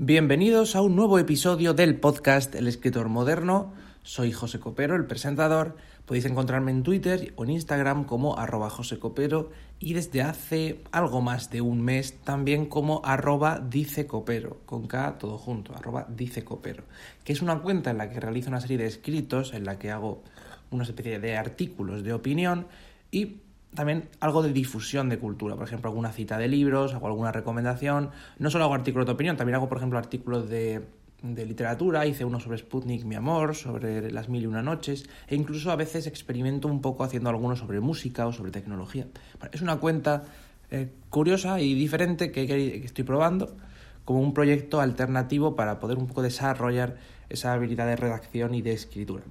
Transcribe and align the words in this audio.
Bienvenidos 0.00 0.76
a 0.76 0.80
un 0.80 0.94
nuevo 0.94 1.18
episodio 1.18 1.74
del 1.74 1.96
podcast 1.96 2.54
El 2.54 2.68
escritor 2.68 3.08
moderno. 3.08 3.72
Soy 4.04 4.30
José 4.30 4.60
Copero, 4.60 4.94
el 4.94 5.06
presentador. 5.06 5.74
Podéis 6.06 6.24
encontrarme 6.26 6.70
en 6.70 6.84
Twitter 6.84 7.32
o 7.34 7.42
en 7.42 7.50
Instagram 7.50 8.04
como 8.04 8.38
arroba 8.38 8.70
José 8.70 9.00
Copero 9.00 9.50
y 9.80 9.94
desde 9.94 10.22
hace 10.22 10.84
algo 10.92 11.20
más 11.20 11.50
de 11.50 11.62
un 11.62 11.82
mes 11.82 12.14
también 12.22 12.66
como 12.66 13.02
arroba 13.04 13.58
dice 13.58 14.06
Copero, 14.06 14.60
con 14.66 14.86
K 14.86 15.18
todo 15.18 15.36
junto, 15.36 15.74
arroba 15.74 16.06
dice 16.08 16.44
Copero, 16.44 16.84
que 17.24 17.32
es 17.32 17.42
una 17.42 17.58
cuenta 17.58 17.90
en 17.90 17.98
la 17.98 18.08
que 18.08 18.20
realizo 18.20 18.50
una 18.50 18.60
serie 18.60 18.78
de 18.78 18.86
escritos, 18.86 19.52
en 19.52 19.64
la 19.64 19.80
que 19.80 19.90
hago 19.90 20.22
una 20.70 20.84
especie 20.84 21.18
de 21.18 21.36
artículos 21.36 22.04
de 22.04 22.12
opinión 22.12 22.68
y 23.10 23.38
también 23.74 24.08
algo 24.20 24.42
de 24.42 24.52
difusión 24.52 25.08
de 25.08 25.18
cultura, 25.18 25.54
por 25.54 25.66
ejemplo, 25.66 25.90
alguna 25.90 26.12
cita 26.12 26.38
de 26.38 26.48
libros, 26.48 26.94
hago 26.94 27.06
alguna 27.06 27.32
recomendación. 27.32 28.10
No 28.38 28.50
solo 28.50 28.64
hago 28.64 28.74
artículos 28.74 29.06
de 29.06 29.12
opinión, 29.12 29.36
también 29.36 29.56
hago, 29.56 29.68
por 29.68 29.78
ejemplo, 29.78 29.98
artículos 29.98 30.48
de, 30.48 30.82
de 31.22 31.46
literatura. 31.46 32.06
Hice 32.06 32.24
uno 32.24 32.40
sobre 32.40 32.58
Sputnik, 32.58 33.04
mi 33.04 33.14
amor, 33.14 33.54
sobre 33.54 34.10
las 34.10 34.28
mil 34.28 34.42
y 34.42 34.46
una 34.46 34.62
noches, 34.62 35.08
e 35.26 35.34
incluso 35.34 35.70
a 35.70 35.76
veces 35.76 36.06
experimento 36.06 36.68
un 36.68 36.80
poco 36.80 37.04
haciendo 37.04 37.30
algunos 37.30 37.58
sobre 37.58 37.80
música 37.80 38.26
o 38.26 38.32
sobre 38.32 38.50
tecnología. 38.50 39.06
es 39.52 39.62
una 39.62 39.76
cuenta 39.76 40.24
eh, 40.70 40.88
curiosa 41.10 41.60
y 41.60 41.74
diferente 41.74 42.30
que, 42.30 42.82
estoy 42.84 43.04
probando 43.04 43.56
como 44.04 44.20
un 44.20 44.32
proyecto 44.32 44.80
alternativo 44.80 45.56
para 45.56 45.80
poder 45.80 45.98
un 45.98 46.06
poco 46.06 46.22
desarrollar 46.22 46.96
esa 47.28 47.52
habilidad 47.52 47.86
de 47.86 47.96
redacción 47.96 48.54
y 48.54 48.62
de 48.62 48.72
escritura. 48.72 49.22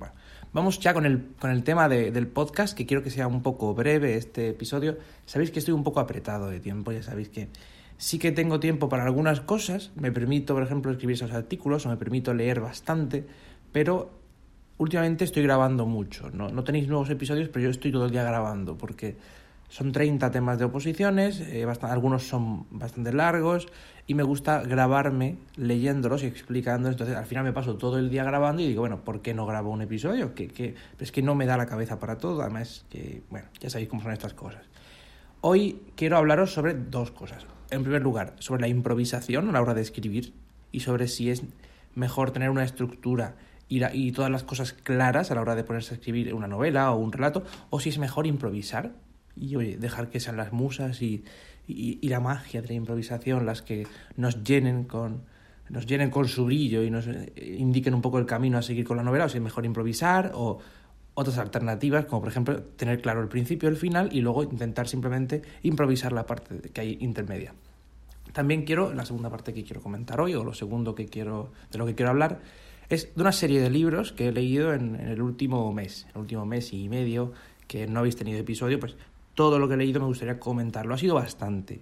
Vamos 0.54 0.80
ya 0.80 0.94
con 0.94 1.06
el, 1.06 1.26
con 1.40 1.52
el 1.52 1.64
tema 1.64 1.90
del 1.90 2.28
podcast, 2.28 2.76
que 2.76 2.86
quiero 2.86 3.04
que 3.04 3.10
sea 3.10 3.28
un 3.28 3.44
poco 3.44 3.74
breve 3.74 4.16
este 4.16 4.50
episodio. 4.50 4.98
Sabéis 5.26 5.52
que 5.52 5.60
estoy 5.60 5.74
un 5.74 5.84
poco 5.84 6.00
apretado 6.00 6.50
de 6.50 6.60
tiempo, 6.60 6.92
ya 6.92 7.04
sabéis 7.04 7.30
que 7.30 7.50
sí 7.98 8.18
que 8.18 8.32
tengo 8.32 8.60
tiempo 8.60 8.90
para 8.90 9.04
algunas 9.04 9.42
cosas. 9.42 9.92
Me 9.96 10.12
permito, 10.12 10.54
por 10.54 10.64
ejemplo, 10.64 10.92
escribir 10.92 11.16
esos 11.16 11.32
artículos 11.32 11.86
o 11.86 11.90
me 11.90 11.98
permito 11.98 12.34
leer 12.34 12.62
bastante, 12.62 13.26
pero 13.72 14.10
últimamente 14.78 15.26
estoy 15.26 15.44
grabando 15.44 15.86
mucho. 15.86 16.30
No, 16.32 16.50
no 16.50 16.64
tenéis 16.64 16.88
nuevos 16.88 17.10
episodios, 17.10 17.50
pero 17.50 17.66
yo 17.66 17.70
estoy 17.70 17.92
todo 17.92 18.06
el 18.06 18.12
día 18.12 18.24
grabando 18.24 18.78
porque 18.78 19.18
son 19.70 19.92
30 19.92 20.32
temas 20.32 20.58
de 20.58 20.66
oposiciones, 20.66 21.42
eh, 21.42 21.68
algunos 21.82 22.28
son 22.28 22.66
bastante 22.72 23.12
largos 23.12 23.68
y 24.06 24.14
me 24.14 24.24
gusta 24.24 24.62
grabarme 24.62 25.38
leyéndolos 25.58 26.24
y 26.24 26.28
explicándolos. 26.28 26.96
Entonces 26.96 27.18
al 27.18 27.26
final 27.26 27.44
me 27.44 27.52
paso 27.52 27.76
todo 27.76 28.00
el 28.00 28.10
día 28.10 28.24
grabando 28.24 28.62
y 28.62 28.68
digo, 28.68 28.82
bueno, 28.82 29.04
¿por 29.04 29.22
qué 29.22 29.34
no 29.34 29.46
grabo 29.46 29.72
un 29.72 29.82
episodio? 29.82 30.34
Que, 30.34 30.48
que, 30.48 30.76
es 30.98 31.12
que 31.12 31.22
no 31.22 31.36
me 31.36 31.46
da 31.46 31.58
la 31.58 31.66
cabeza 31.66 32.00
para 32.00 32.18
todo, 32.18 32.42
además 32.42 32.86
que, 32.90 33.24
bueno, 33.30 33.48
ya 33.60 33.70
sabéis 33.70 33.90
cómo 33.90 34.02
son 34.02 34.14
estas 34.14 34.34
cosas. 34.34 34.64
Hoy 35.42 35.82
quiero 35.96 36.18
hablaros 36.18 36.54
sobre 36.54 36.74
dos 36.74 37.12
cosas. 37.12 37.46
En 37.70 37.84
primer 37.84 38.02
lugar, 38.02 38.36
sobre 38.40 38.62
la 38.62 38.70
improvisación 38.70 39.50
a 39.50 39.52
la 39.52 39.62
hora 39.62 39.74
de 39.74 39.82
escribir 39.82 40.34
y 40.72 40.80
sobre 40.80 41.10
si 41.10 41.30
es 41.30 41.44
mejor 41.94 42.32
tener 42.32 42.50
una 42.50 42.64
estructura 42.64 43.36
y, 43.68 43.84
y 43.84 44.14
todas 44.14 44.32
las 44.32 44.44
cosas 44.44 44.72
claras 44.72 45.30
a 45.30 45.36
la 45.36 45.42
hora 45.42 45.56
de 45.56 45.66
ponerse 45.66 45.94
a 45.94 45.98
escribir 45.98 46.34
una 46.34 46.48
novela 46.48 46.90
o 46.92 46.98
un 46.98 47.12
relato, 47.12 47.44
o 47.70 47.82
si 47.82 47.90
es 47.90 47.98
mejor 47.98 48.26
improvisar 48.26 48.94
y 49.40 49.56
oye, 49.56 49.78
dejar 49.78 50.10
que 50.10 50.20
sean 50.20 50.38
las 50.38 50.52
musas 50.54 51.02
y, 51.02 51.24
y, 51.68 52.08
la 52.08 52.20
magia 52.20 52.62
de 52.62 52.70
la 52.70 52.74
improvisación 52.74 53.46
las 53.46 53.62
que 53.62 53.86
nos 54.16 54.44
llenen 54.44 54.86
con 54.86 55.24
nos 55.70 55.86
llenen 55.86 56.10
con 56.10 56.28
su 56.30 56.46
brillo 56.46 56.82
y 56.82 56.90
nos 56.90 57.08
eh, 57.08 57.34
indiquen 57.60 57.94
un 57.94 58.02
poco 58.02 58.20
el 58.20 58.26
camino 58.26 58.58
a 58.58 58.62
seguir 58.62 58.86
con 58.86 58.96
la 58.96 59.04
novela, 59.04 59.26
o 59.26 59.30
si 59.30 59.38
es 59.38 59.44
mejor 59.44 59.66
improvisar 59.66 60.32
o 60.34 60.60
otras 61.14 61.38
alternativas, 61.40 62.06
como 62.06 62.22
por 62.22 62.30
ejemplo 62.30 62.62
tener 62.62 63.02
claro 63.02 63.22
el 63.22 63.28
principio 63.28 63.68
y 63.68 63.72
el 63.74 63.78
final 63.78 64.10
y 64.14 64.22
luego 64.22 64.44
intentar 64.44 64.88
simplemente 64.88 65.42
improvisar 65.64 66.14
la 66.14 66.26
parte 66.26 66.70
que 66.70 66.82
hay 66.82 66.98
intermedia. 67.02 67.54
También 68.32 68.64
quiero, 68.64 68.94
la 68.94 69.04
segunda 69.04 69.30
parte 69.30 69.54
que 69.54 69.64
quiero 69.64 69.82
comentar 69.82 70.22
hoy, 70.22 70.36
o 70.36 70.44
lo 70.44 70.54
segundo 70.54 70.94
que 70.96 71.08
quiero, 71.08 71.52
de 71.72 71.80
lo 71.80 71.86
que 71.86 71.96
quiero 71.96 72.12
hablar, 72.12 72.40
es 72.88 73.14
de 73.16 73.22
una 73.22 73.32
serie 73.32 73.60
de 73.60 73.70
libros 73.70 74.14
que 74.14 74.28
he 74.28 74.32
leído 74.32 74.74
en, 74.74 74.96
en 74.96 75.08
el 75.08 75.22
último 75.22 75.74
mes, 75.74 76.08
el 76.14 76.22
último 76.22 76.46
mes 76.46 76.72
y 76.72 76.88
medio, 76.88 77.34
que 77.68 77.88
no 77.88 78.00
habéis 78.00 78.16
tenido 78.16 78.40
episodio, 78.40 78.80
pues 78.80 78.96
todo 79.38 79.60
lo 79.60 79.68
que 79.68 79.76
he 79.76 79.78
leído 79.78 80.00
me 80.00 80.08
gustaría 80.08 80.40
comentarlo. 80.40 80.96
Ha 80.96 80.98
sido 80.98 81.14
bastante. 81.14 81.80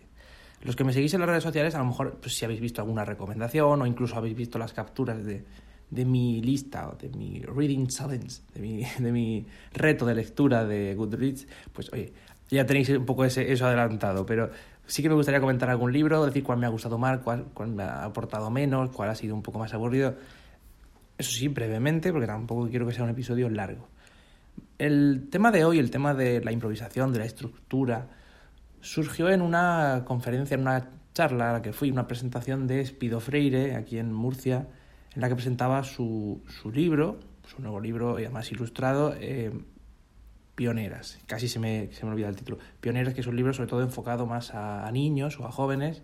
Los 0.61 0.75
que 0.75 0.83
me 0.83 0.91
seguís 0.91 1.13
en 1.13 1.21
las 1.21 1.29
redes 1.29 1.43
sociales, 1.43 1.73
a 1.73 1.77
lo 1.77 1.85
mejor 1.85 2.17
pues, 2.19 2.35
si 2.35 2.43
habéis 2.43 2.59
visto 2.59 2.81
alguna 2.81 3.05
recomendación 3.05 3.81
o 3.81 3.85
incluso 3.85 4.17
habéis 4.17 4.35
visto 4.35 4.59
las 4.59 4.73
capturas 4.73 5.23
de, 5.23 5.45
de 5.89 6.05
mi 6.05 6.41
lista 6.41 6.93
de 6.99 7.07
mi 7.07 7.41
reading 7.43 7.87
challenge, 7.87 8.41
de 8.53 8.59
mi, 8.59 8.83
de 8.99 9.11
mi 9.13 9.45
reto 9.71 10.05
de 10.05 10.15
lectura 10.15 10.65
de 10.65 10.95
Goodreads, 10.95 11.47
pues 11.71 11.93
oye, 11.93 12.11
ya 12.49 12.65
tenéis 12.65 12.89
un 12.89 13.05
poco 13.05 13.23
ese, 13.23 13.49
eso 13.49 13.65
adelantado, 13.67 14.25
pero 14.25 14.49
sí 14.85 15.01
que 15.01 15.07
me 15.07 15.15
gustaría 15.15 15.39
comentar 15.39 15.69
algún 15.69 15.93
libro, 15.93 16.25
decir 16.25 16.43
cuál 16.43 16.57
me 16.57 16.65
ha 16.65 16.69
gustado 16.69 16.97
más, 16.97 17.19
cuál, 17.19 17.45
cuál 17.53 17.69
me 17.69 17.83
ha 17.83 18.03
aportado 18.03 18.49
menos, 18.49 18.89
cuál 18.89 19.09
ha 19.09 19.15
sido 19.15 19.33
un 19.33 19.41
poco 19.41 19.59
más 19.59 19.73
aburrido. 19.73 20.15
Eso 21.17 21.31
sí, 21.31 21.47
brevemente, 21.47 22.11
porque 22.11 22.27
tampoco 22.27 22.67
quiero 22.67 22.85
que 22.85 22.91
sea 22.91 23.05
un 23.05 23.11
episodio 23.11 23.49
largo. 23.49 23.87
El 24.77 25.27
tema 25.29 25.51
de 25.51 25.63
hoy, 25.63 25.79
el 25.79 25.89
tema 25.89 26.13
de 26.13 26.43
la 26.43 26.51
improvisación, 26.51 27.13
de 27.13 27.19
la 27.19 27.25
estructura, 27.25 28.09
surgió 28.81 29.29
en 29.29 29.41
una 29.41 30.03
conferencia, 30.05 30.55
en 30.55 30.61
una 30.61 30.89
charla 31.13 31.49
a 31.49 31.53
la 31.53 31.61
que 31.61 31.71
fui, 31.71 31.91
una 31.91 32.07
presentación 32.07 32.67
de 32.67 32.81
Espido 32.81 33.21
Freire, 33.21 33.75
aquí 33.75 33.97
en 33.97 34.13
Murcia, 34.13 34.67
en 35.13 35.21
la 35.21 35.29
que 35.29 35.35
presentaba 35.35 35.83
su, 35.83 36.43
su 36.47 36.71
libro, 36.71 37.19
su 37.47 37.61
nuevo 37.61 37.79
libro, 37.79 38.15
además 38.17 38.51
ilustrado, 38.51 39.15
eh, 39.17 39.51
Pioneras. 40.55 41.19
Casi 41.25 41.47
se 41.47 41.59
me, 41.59 41.91
se 41.91 42.05
me 42.05 42.11
olvida 42.11 42.27
el 42.27 42.35
título. 42.35 42.59
Pioneras, 42.79 43.13
que 43.13 43.21
es 43.21 43.27
un 43.27 43.35
libro 43.35 43.53
sobre 43.53 43.69
todo 43.69 43.81
enfocado 43.81 44.25
más 44.25 44.53
a, 44.53 44.87
a 44.87 44.91
niños 44.91 45.39
o 45.39 45.45
a 45.45 45.51
jóvenes, 45.51 46.03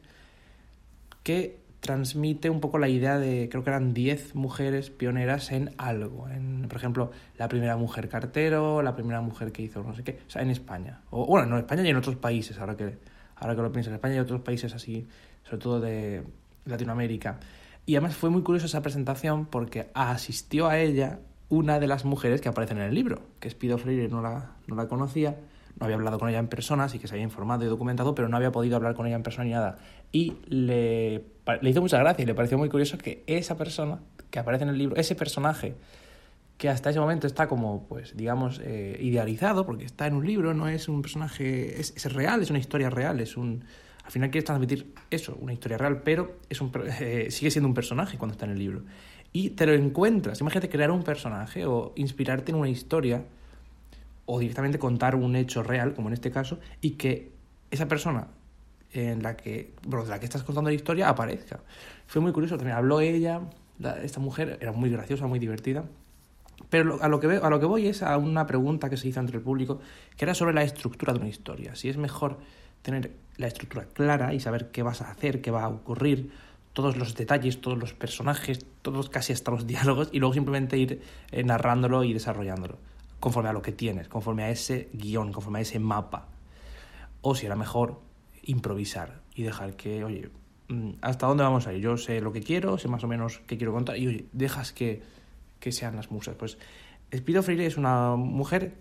que 1.23 1.60
transmite 1.81 2.49
un 2.49 2.61
poco 2.61 2.77
la 2.77 2.87
idea 2.87 3.17
de, 3.17 3.49
creo 3.49 3.63
que 3.63 3.71
eran 3.71 3.93
10 3.93 4.35
mujeres 4.35 4.91
pioneras 4.91 5.51
en 5.51 5.71
algo. 5.77 6.29
En, 6.29 6.67
por 6.67 6.77
ejemplo, 6.77 7.11
la 7.37 7.49
primera 7.49 7.75
mujer 7.75 8.07
cartero, 8.07 8.81
la 8.81 8.95
primera 8.95 9.19
mujer 9.21 9.51
que 9.51 9.63
hizo 9.63 9.83
no 9.83 9.93
sé 9.95 10.03
qué, 10.03 10.19
o 10.25 10.29
sea, 10.29 10.43
en 10.43 10.51
España. 10.51 11.01
O, 11.09 11.25
bueno, 11.25 11.47
no 11.47 11.55
en 11.55 11.63
España 11.63 11.83
y 11.83 11.89
en 11.89 11.97
otros 11.97 12.15
países, 12.15 12.57
ahora 12.59 12.77
que, 12.77 12.99
ahora 13.35 13.55
que 13.55 13.61
lo 13.63 13.71
pienso, 13.71 13.89
en 13.89 13.95
España 13.95 14.15
y 14.15 14.19
otros 14.19 14.41
países 14.41 14.73
así, 14.75 15.07
sobre 15.43 15.57
todo 15.57 15.79
de 15.81 16.23
Latinoamérica. 16.65 17.39
Y 17.87 17.95
además 17.95 18.15
fue 18.15 18.29
muy 18.29 18.43
curiosa 18.43 18.67
esa 18.67 18.83
presentación 18.83 19.47
porque 19.47 19.89
asistió 19.95 20.67
a 20.67 20.77
ella 20.77 21.19
una 21.49 21.79
de 21.79 21.87
las 21.87 22.05
mujeres 22.05 22.41
que 22.41 22.47
aparecen 22.47 22.77
en 22.77 22.83
el 22.83 22.93
libro, 22.93 23.23
que 23.39 23.47
es 23.47 23.55
Pido 23.55 23.79
Freire, 23.79 24.07
no 24.07 24.21
la, 24.21 24.51
no 24.67 24.75
la 24.75 24.87
conocía, 24.87 25.35
no 25.81 25.85
había 25.85 25.95
hablado 25.95 26.19
con 26.19 26.29
ella 26.29 26.37
en 26.37 26.47
persona, 26.47 26.87
sí 26.87 26.99
que 26.99 27.07
se 27.07 27.15
había 27.15 27.23
informado 27.23 27.65
y 27.65 27.67
documentado, 27.67 28.13
pero 28.13 28.29
no 28.29 28.37
había 28.37 28.51
podido 28.51 28.75
hablar 28.75 28.93
con 28.93 29.07
ella 29.07 29.15
en 29.15 29.23
persona 29.23 29.45
ni 29.45 29.51
nada. 29.51 29.79
Y 30.11 30.37
le, 30.45 31.25
le 31.59 31.69
hizo 31.69 31.81
mucha 31.81 31.97
gracia 31.97 32.21
y 32.21 32.25
le 32.27 32.35
pareció 32.35 32.59
muy 32.59 32.69
curioso 32.69 32.99
que 32.99 33.23
esa 33.25 33.57
persona 33.57 33.99
que 34.29 34.37
aparece 34.37 34.63
en 34.63 34.69
el 34.69 34.77
libro, 34.77 34.95
ese 34.95 35.15
personaje 35.15 35.75
que 36.59 36.69
hasta 36.69 36.91
ese 36.91 36.99
momento 36.99 37.25
está 37.25 37.47
como, 37.47 37.87
pues, 37.87 38.15
digamos, 38.15 38.61
eh, 38.63 38.99
idealizado, 39.01 39.65
porque 39.65 39.83
está 39.83 40.05
en 40.05 40.13
un 40.13 40.27
libro, 40.27 40.53
no 40.53 40.67
es 40.67 40.87
un 40.87 41.01
personaje, 41.01 41.81
es, 41.81 41.91
es, 41.97 42.13
real, 42.13 42.43
es 42.43 42.51
una 42.51 42.59
historia 42.59 42.91
real, 42.91 43.19
es 43.19 43.35
un... 43.35 43.65
Al 44.03 44.11
final 44.11 44.29
quieres 44.29 44.45
transmitir 44.45 44.93
eso, 45.09 45.35
una 45.41 45.53
historia 45.53 45.79
real, 45.79 46.03
pero 46.03 46.37
es 46.47 46.61
un, 46.61 46.71
eh, 46.99 47.27
sigue 47.31 47.49
siendo 47.49 47.67
un 47.67 47.73
personaje 47.73 48.19
cuando 48.19 48.33
está 48.33 48.45
en 48.45 48.51
el 48.51 48.59
libro. 48.59 48.83
Y 49.33 49.51
te 49.51 49.65
lo 49.65 49.73
encuentras, 49.73 50.39
imagínate 50.41 50.69
crear 50.69 50.91
un 50.91 51.01
personaje 51.01 51.65
o 51.65 51.93
inspirarte 51.95 52.51
en 52.51 52.57
una 52.57 52.69
historia 52.69 53.25
o 54.25 54.39
directamente 54.39 54.79
contar 54.79 55.15
un 55.15 55.35
hecho 55.35 55.63
real, 55.63 55.93
como 55.93 56.09
en 56.09 56.13
este 56.13 56.31
caso, 56.31 56.59
y 56.81 56.91
que 56.91 57.31
esa 57.69 57.87
persona 57.87 58.27
en 58.93 59.23
la 59.23 59.37
que, 59.37 59.73
bueno, 59.85 60.03
de 60.03 60.11
la 60.11 60.19
que 60.19 60.25
estás 60.25 60.43
contando 60.43 60.69
la 60.69 60.75
historia 60.75 61.09
aparezca. 61.09 61.59
Fue 62.07 62.21
muy 62.21 62.31
curioso, 62.31 62.57
también 62.57 62.77
habló 62.77 62.99
ella, 62.99 63.41
esta 64.03 64.19
mujer 64.19 64.57
era 64.61 64.71
muy 64.71 64.89
graciosa, 64.89 65.27
muy 65.27 65.39
divertida. 65.39 65.85
Pero 66.69 67.01
a 67.01 67.07
lo, 67.07 67.19
que 67.19 67.27
a 67.27 67.49
lo 67.49 67.59
que 67.59 67.65
voy 67.65 67.87
es 67.87 68.03
a 68.03 68.17
una 68.17 68.45
pregunta 68.47 68.89
que 68.89 68.97
se 68.97 69.07
hizo 69.07 69.19
entre 69.19 69.37
el 69.37 69.43
público, 69.43 69.79
que 70.15 70.25
era 70.25 70.33
sobre 70.33 70.53
la 70.53 70.63
estructura 70.63 71.13
de 71.13 71.19
una 71.19 71.29
historia. 71.29 71.75
Si 71.75 71.89
es 71.89 71.97
mejor 71.97 72.37
tener 72.81 73.11
la 73.37 73.47
estructura 73.47 73.85
clara 73.85 74.33
y 74.33 74.39
saber 74.39 74.71
qué 74.71 74.83
vas 74.83 75.01
a 75.01 75.09
hacer, 75.09 75.41
qué 75.41 75.51
va 75.51 75.63
a 75.63 75.69
ocurrir, 75.69 76.31
todos 76.73 76.95
los 76.95 77.15
detalles, 77.15 77.59
todos 77.59 77.77
los 77.77 77.93
personajes, 77.93 78.65
todos 78.81 79.09
casi 79.09 79.33
hasta 79.33 79.51
los 79.51 79.67
diálogos, 79.67 80.09
y 80.11 80.19
luego 80.19 80.33
simplemente 80.33 80.77
ir 80.77 81.01
eh, 81.31 81.43
narrándolo 81.43 82.03
y 82.03 82.13
desarrollándolo 82.13 82.77
conforme 83.21 83.49
a 83.49 83.53
lo 83.53 83.61
que 83.61 83.71
tienes, 83.71 84.09
conforme 84.09 84.43
a 84.43 84.49
ese 84.49 84.89
guion, 84.91 85.31
conforme 85.31 85.59
a 85.59 85.61
ese 85.61 85.79
mapa. 85.79 86.27
O 87.21 87.35
si 87.35 87.45
era 87.45 87.55
mejor 87.55 88.01
improvisar 88.41 89.21
y 89.35 89.43
dejar 89.43 89.75
que, 89.75 90.03
oye, 90.03 90.29
mm, 90.67 90.93
¿hasta 91.01 91.27
dónde 91.27 91.43
vamos 91.43 91.67
a 91.67 91.73
ir? 91.73 91.81
Yo 91.81 91.95
sé 91.97 92.19
lo 92.19 92.33
que 92.33 92.41
quiero, 92.41 92.79
sé 92.79 92.87
más 92.87 93.03
o 93.03 93.07
menos 93.07 93.39
qué 93.45 93.57
quiero 93.57 93.71
contar 93.71 93.95
y, 93.97 94.07
oye, 94.07 94.25
dejas 94.33 94.73
que, 94.73 95.03
que 95.59 95.71
sean 95.71 95.95
las 95.95 96.09
musas. 96.09 96.35
Pues 96.35 96.57
Espido 97.11 97.43
Freire 97.43 97.67
es 97.67 97.77
una 97.77 98.15
mujer 98.15 98.73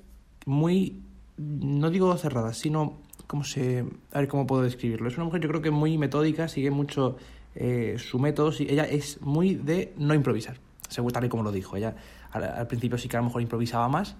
muy, 0.47 1.03
no 1.37 1.91
digo 1.91 2.17
cerrada, 2.17 2.55
sino, 2.55 2.99
¿cómo 3.27 3.45
se...? 3.45 3.85
A 4.13 4.21
ver 4.21 4.29
cómo 4.29 4.47
puedo 4.47 4.63
describirlo. 4.63 5.07
Es 5.07 5.17
una 5.17 5.27
mujer 5.27 5.43
yo 5.43 5.49
creo 5.51 5.61
que 5.61 5.71
muy 5.71 5.99
metódica, 5.99 6.49
sigue 6.49 6.71
mucho 6.71 7.19
eh, 7.55 7.97
su 7.99 8.19
método, 8.19 8.53
ella 8.59 8.85
es 8.85 9.21
muy 9.21 9.55
de 9.55 9.93
no 9.99 10.15
improvisar, 10.15 10.57
según 10.89 11.13
tal 11.13 11.27
y 11.27 11.29
como 11.29 11.43
lo 11.43 11.53
dijo. 11.53 11.77
Ella 11.77 11.95
al, 12.33 12.67
principio 12.67 12.99
sí 12.99 13.09
que 13.09 13.17
a 13.17 13.21
lo 13.21 13.27
mejor 13.27 13.43
improvisaba 13.43 13.89
más, 13.89 14.17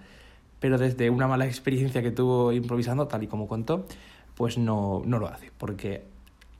pero 0.59 0.77
desde 0.77 1.09
una 1.09 1.27
mala 1.27 1.45
experiencia 1.45 2.01
que 2.01 2.11
tuvo 2.11 2.51
improvisando, 2.51 3.07
tal 3.07 3.23
y 3.23 3.27
como 3.27 3.47
contó, 3.47 3.85
pues 4.35 4.57
no, 4.57 5.01
no 5.05 5.19
lo 5.19 5.27
hace, 5.27 5.51
porque 5.57 6.05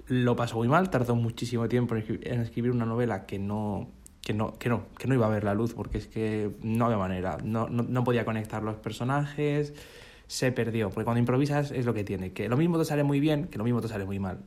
lo 0.08 0.36
pasó 0.36 0.58
muy 0.58 0.68
mal, 0.68 0.90
tardó 0.90 1.16
muchísimo 1.16 1.68
tiempo 1.70 1.96
en 1.96 2.42
escribir 2.42 2.72
una 2.72 2.86
novela 2.86 3.26
que 3.26 3.40
no, 3.40 3.88
que 4.22 4.34
no, 4.34 4.54
que 4.58 4.70
no, 4.70 4.84
que 4.98 5.08
no 5.08 5.16
iba 5.16 5.26
a 5.26 5.30
ver 5.30 5.44
la 5.44 5.54
luz, 5.54 5.74
porque 5.74 5.98
es 5.98 6.08
que 6.08 6.52
no 6.62 6.86
había 6.86 6.98
manera, 6.98 7.38
no, 7.44 7.70
no, 7.70 8.04
podía 8.04 8.26
conectar 8.26 8.64
los 8.64 8.76
personajes, 8.76 9.74
se 10.28 10.52
perdió, 10.52 10.90
porque 10.90 11.06
cuando 11.06 11.20
improvisas 11.20 11.72
es 11.72 11.86
lo 11.86 11.94
que 11.94 12.04
tiene, 12.04 12.32
que 12.32 12.48
lo 12.48 12.58
mismo 12.58 12.78
te 12.78 12.86
sale 12.86 13.04
muy 13.04 13.20
bien, 13.20 13.48
que 13.48 13.58
lo 13.58 13.64
mismo 13.64 13.82
te 13.82 13.88
sale 13.88 14.06
muy 14.06 14.20
mal. 14.20 14.40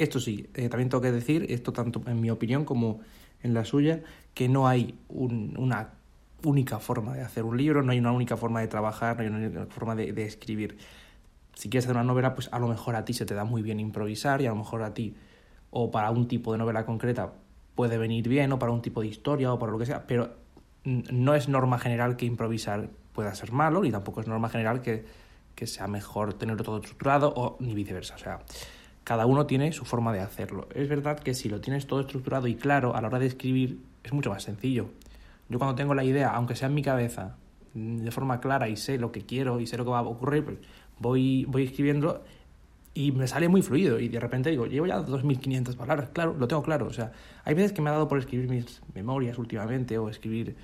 Esto 0.00 0.18
sí, 0.18 0.48
eh, 0.54 0.70
también 0.70 0.88
tengo 0.88 1.02
que 1.02 1.12
decir, 1.12 1.44
esto 1.50 1.74
tanto 1.74 2.00
en 2.06 2.22
mi 2.22 2.30
opinión 2.30 2.64
como 2.64 3.00
en 3.42 3.52
la 3.52 3.66
suya, 3.66 4.00
que 4.32 4.48
no 4.48 4.66
hay 4.66 4.98
una 5.10 5.90
única 6.42 6.78
forma 6.78 7.12
de 7.12 7.20
hacer 7.20 7.44
un 7.44 7.58
libro, 7.58 7.82
no 7.82 7.92
hay 7.92 7.98
una 7.98 8.10
única 8.10 8.38
forma 8.38 8.60
de 8.60 8.66
trabajar, 8.66 9.16
no 9.16 9.22
hay 9.22 9.28
una 9.28 9.36
única 9.36 9.66
forma 9.66 9.94
de, 9.94 10.14
de 10.14 10.24
escribir. 10.24 10.78
Si 11.52 11.68
quieres 11.68 11.84
hacer 11.84 11.96
una 11.96 12.04
novela, 12.04 12.34
pues 12.34 12.48
a 12.50 12.58
lo 12.58 12.66
mejor 12.66 12.96
a 12.96 13.04
ti 13.04 13.12
se 13.12 13.26
te 13.26 13.34
da 13.34 13.44
muy 13.44 13.60
bien 13.60 13.78
improvisar 13.78 14.40
y 14.40 14.46
a 14.46 14.50
lo 14.50 14.56
mejor 14.56 14.82
a 14.82 14.94
ti, 14.94 15.14
o 15.68 15.90
para 15.90 16.10
un 16.10 16.26
tipo 16.28 16.52
de 16.52 16.56
novela 16.56 16.86
concreta, 16.86 17.34
puede 17.74 17.98
venir 17.98 18.26
bien, 18.26 18.50
o 18.52 18.58
para 18.58 18.72
un 18.72 18.80
tipo 18.80 19.02
de 19.02 19.08
historia, 19.08 19.52
o 19.52 19.58
para 19.58 19.70
lo 19.70 19.78
que 19.78 19.84
sea, 19.84 20.06
pero 20.06 20.30
no 20.84 21.34
es 21.34 21.50
norma 21.50 21.78
general 21.78 22.16
que 22.16 22.24
improvisar 22.24 22.88
pueda 23.12 23.34
ser 23.34 23.52
malo, 23.52 23.82
ni 23.82 23.90
tampoco 23.90 24.22
es 24.22 24.26
norma 24.26 24.48
general 24.48 24.80
que, 24.80 25.04
que 25.54 25.66
sea 25.66 25.88
mejor 25.88 26.32
tenerlo 26.32 26.64
todo 26.64 26.78
estructurado, 26.78 27.34
o 27.36 27.58
ni 27.60 27.74
viceversa. 27.74 28.14
O 28.14 28.18
sea, 28.18 28.40
cada 29.10 29.26
uno 29.26 29.44
tiene 29.44 29.72
su 29.72 29.84
forma 29.84 30.12
de 30.12 30.20
hacerlo. 30.20 30.68
Es 30.72 30.88
verdad 30.88 31.18
que 31.18 31.34
si 31.34 31.48
lo 31.48 31.60
tienes 31.60 31.88
todo 31.88 31.98
estructurado 31.98 32.46
y 32.46 32.54
claro 32.54 32.94
a 32.94 33.00
la 33.00 33.08
hora 33.08 33.18
de 33.18 33.26
escribir, 33.26 33.80
es 34.04 34.12
mucho 34.12 34.30
más 34.30 34.44
sencillo. 34.44 34.90
Yo 35.48 35.58
cuando 35.58 35.74
tengo 35.74 35.94
la 35.94 36.04
idea, 36.04 36.28
aunque 36.28 36.54
sea 36.54 36.68
en 36.68 36.74
mi 36.74 36.82
cabeza, 36.82 37.34
de 37.74 38.08
forma 38.12 38.40
clara 38.40 38.68
y 38.68 38.76
sé 38.76 38.98
lo 38.98 39.10
que 39.10 39.22
quiero 39.22 39.58
y 39.58 39.66
sé 39.66 39.76
lo 39.76 39.84
que 39.84 39.90
va 39.90 39.98
a 39.98 40.02
ocurrir, 40.02 40.44
pues 40.44 40.58
voy, 41.00 41.44
voy 41.46 41.64
escribiendo 41.64 42.22
y 42.94 43.10
me 43.10 43.26
sale 43.26 43.48
muy 43.48 43.62
fluido 43.62 43.98
y 43.98 44.06
de 44.06 44.20
repente 44.20 44.48
digo, 44.50 44.66
llevo 44.66 44.86
ya 44.86 45.04
2.500 45.04 45.74
palabras, 45.74 46.10
claro, 46.10 46.36
lo 46.38 46.46
tengo 46.46 46.62
claro. 46.62 46.86
O 46.86 46.92
sea, 46.92 47.10
hay 47.42 47.54
veces 47.54 47.72
que 47.72 47.82
me 47.82 47.90
ha 47.90 47.94
dado 47.94 48.06
por 48.06 48.16
escribir 48.16 48.48
mis 48.48 48.80
memorias 48.94 49.38
últimamente 49.38 49.98
o 49.98 50.08
escribir 50.08 50.54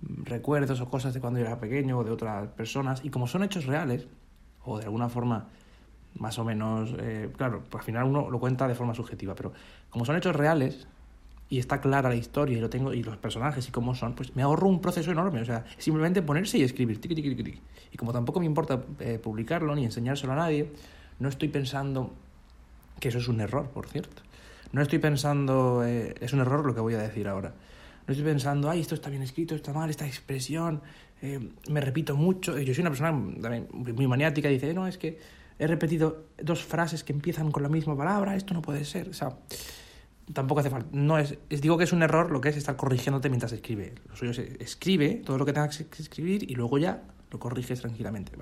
mm, 0.00 0.24
recuerdos 0.24 0.80
o 0.80 0.90
cosas 0.90 1.14
de 1.14 1.20
cuando 1.20 1.38
yo 1.38 1.46
era 1.46 1.60
pequeño 1.60 1.96
o 1.98 2.02
de 2.02 2.10
otras 2.10 2.48
personas 2.48 3.04
y 3.04 3.10
como 3.10 3.28
son 3.28 3.44
hechos 3.44 3.66
reales 3.66 4.08
o 4.64 4.80
de 4.80 4.84
alguna 4.86 5.08
forma 5.08 5.46
más 6.18 6.38
o 6.38 6.44
menos, 6.44 6.94
eh, 6.98 7.30
claro, 7.36 7.62
pues 7.68 7.82
al 7.82 7.86
final 7.86 8.04
uno 8.04 8.30
lo 8.30 8.38
cuenta 8.38 8.68
de 8.68 8.74
forma 8.74 8.94
subjetiva, 8.94 9.34
pero 9.34 9.52
como 9.90 10.04
son 10.04 10.16
hechos 10.16 10.34
reales 10.34 10.86
y 11.48 11.58
está 11.58 11.80
clara 11.80 12.08
la 12.08 12.14
historia 12.14 12.56
y 12.56 12.60
lo 12.60 12.70
tengo 12.70 12.94
y 12.94 13.02
los 13.02 13.16
personajes 13.16 13.68
y 13.68 13.72
cómo 13.72 13.94
son, 13.94 14.14
pues 14.14 14.34
me 14.34 14.42
ahorro 14.42 14.68
un 14.68 14.80
proceso 14.80 15.10
enorme, 15.10 15.40
o 15.40 15.44
sea, 15.44 15.64
simplemente 15.78 16.22
ponerse 16.22 16.58
y 16.58 16.62
escribir, 16.62 17.00
y 17.92 17.96
como 17.96 18.12
tampoco 18.12 18.40
me 18.40 18.46
importa 18.46 18.82
eh, 19.00 19.18
publicarlo 19.22 19.74
ni 19.74 19.84
enseñárselo 19.84 20.32
a 20.32 20.36
nadie, 20.36 20.72
no 21.18 21.28
estoy 21.28 21.48
pensando 21.48 22.12
que 23.00 23.08
eso 23.08 23.18
es 23.18 23.28
un 23.28 23.40
error, 23.40 23.68
por 23.70 23.88
cierto. 23.88 24.22
No 24.72 24.82
estoy 24.82 24.98
pensando, 24.98 25.84
eh, 25.84 26.14
es 26.20 26.32
un 26.32 26.40
error 26.40 26.64
lo 26.66 26.74
que 26.74 26.80
voy 26.80 26.94
a 26.94 26.98
decir 26.98 27.28
ahora. 27.28 27.54
No 28.06 28.12
estoy 28.12 28.24
pensando, 28.24 28.68
ay, 28.68 28.80
esto 28.80 28.94
está 28.94 29.08
bien 29.10 29.22
escrito, 29.22 29.54
está 29.54 29.72
mal, 29.72 29.88
esta 29.88 30.06
expresión, 30.06 30.82
me 31.70 31.80
repito 31.80 32.16
mucho. 32.16 32.58
Yo 32.58 32.74
soy 32.74 32.82
una 32.82 32.90
persona 32.90 33.12
muy 33.12 34.06
maniática, 34.06 34.48
dice, 34.48 34.74
no, 34.74 34.86
es 34.86 34.98
que 34.98 35.18
he 35.58 35.66
repetido 35.66 36.24
dos 36.42 36.64
frases 36.64 37.04
que 37.04 37.12
empiezan 37.12 37.50
con 37.50 37.62
la 37.62 37.68
misma 37.68 37.96
palabra, 37.96 38.36
esto 38.36 38.54
no 38.54 38.62
puede 38.62 38.84
ser. 38.84 39.08
O 39.08 39.14
sea, 39.14 39.36
tampoco 40.32 40.60
hace 40.60 40.70
falta. 40.70 40.88
No 40.92 41.18
es, 41.18 41.38
digo 41.48 41.78
que 41.78 41.84
es 41.84 41.92
un 41.92 42.02
error 42.02 42.30
lo 42.30 42.40
que 42.40 42.48
es 42.48 42.56
estar 42.56 42.76
corrigiéndote 42.76 43.28
mientras 43.28 43.52
escribe. 43.52 43.94
Lo 44.08 44.16
suyo 44.16 44.32
es 44.32 44.38
escribe 44.38 45.22
todo 45.24 45.38
lo 45.38 45.44
que 45.44 45.52
tengas 45.52 45.78
que 45.78 46.02
escribir 46.02 46.50
y 46.50 46.54
luego 46.54 46.78
ya 46.78 47.02
lo 47.30 47.38
corriges 47.38 47.80
tranquilamente. 47.80 48.32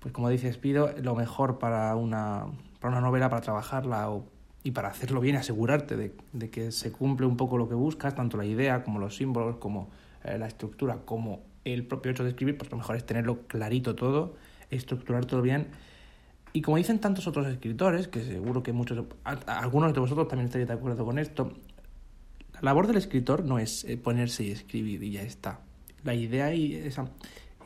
Pues 0.00 0.12
como 0.12 0.28
dices, 0.28 0.56
pido 0.58 0.92
lo 1.00 1.14
mejor 1.14 1.58
para 1.58 1.94
una, 1.96 2.46
para 2.80 2.92
una 2.92 3.00
novela, 3.00 3.28
para 3.28 3.42
trabajarla 3.42 4.10
o, 4.10 4.24
y 4.62 4.72
para 4.72 4.88
hacerlo 4.88 5.20
bien, 5.20 5.36
asegurarte 5.36 5.96
de, 5.96 6.14
de, 6.32 6.50
que 6.50 6.72
se 6.72 6.92
cumple 6.92 7.26
un 7.26 7.36
poco 7.36 7.56
lo 7.56 7.68
que 7.68 7.74
buscas, 7.74 8.14
tanto 8.14 8.36
la 8.36 8.44
idea 8.44 8.82
como 8.82 8.98
los 8.98 9.16
símbolos, 9.16 9.56
como 9.56 9.90
eh, 10.24 10.38
la 10.38 10.46
estructura, 10.46 10.98
como 11.04 11.40
el 11.64 11.84
propio 11.86 12.12
hecho 12.12 12.22
de 12.22 12.30
escribir, 12.30 12.56
pues 12.56 12.70
lo 12.70 12.76
mejor 12.76 12.96
es 12.96 13.04
tenerlo 13.04 13.46
clarito 13.46 13.94
todo, 13.96 14.36
estructurar 14.70 15.24
todo 15.24 15.42
bien 15.42 15.68
y 16.56 16.62
como 16.62 16.78
dicen 16.78 17.00
tantos 17.00 17.26
otros 17.26 17.46
escritores, 17.48 18.08
que 18.08 18.24
seguro 18.24 18.62
que 18.62 18.72
muchos, 18.72 19.04
algunos 19.24 19.92
de 19.92 20.00
vosotros 20.00 20.26
también 20.26 20.46
estaréis 20.46 20.66
de 20.66 20.72
acuerdo 20.72 21.04
con 21.04 21.18
esto, 21.18 21.52
la 22.54 22.60
labor 22.62 22.86
del 22.86 22.96
escritor 22.96 23.44
no 23.44 23.58
es 23.58 23.84
eh, 23.84 23.98
ponerse 23.98 24.42
y 24.42 24.52
escribir 24.52 25.02
y 25.02 25.10
ya 25.10 25.20
está. 25.20 25.60
La 26.02 26.14
idea 26.14 26.54
y 26.54 26.74
esa, 26.74 27.10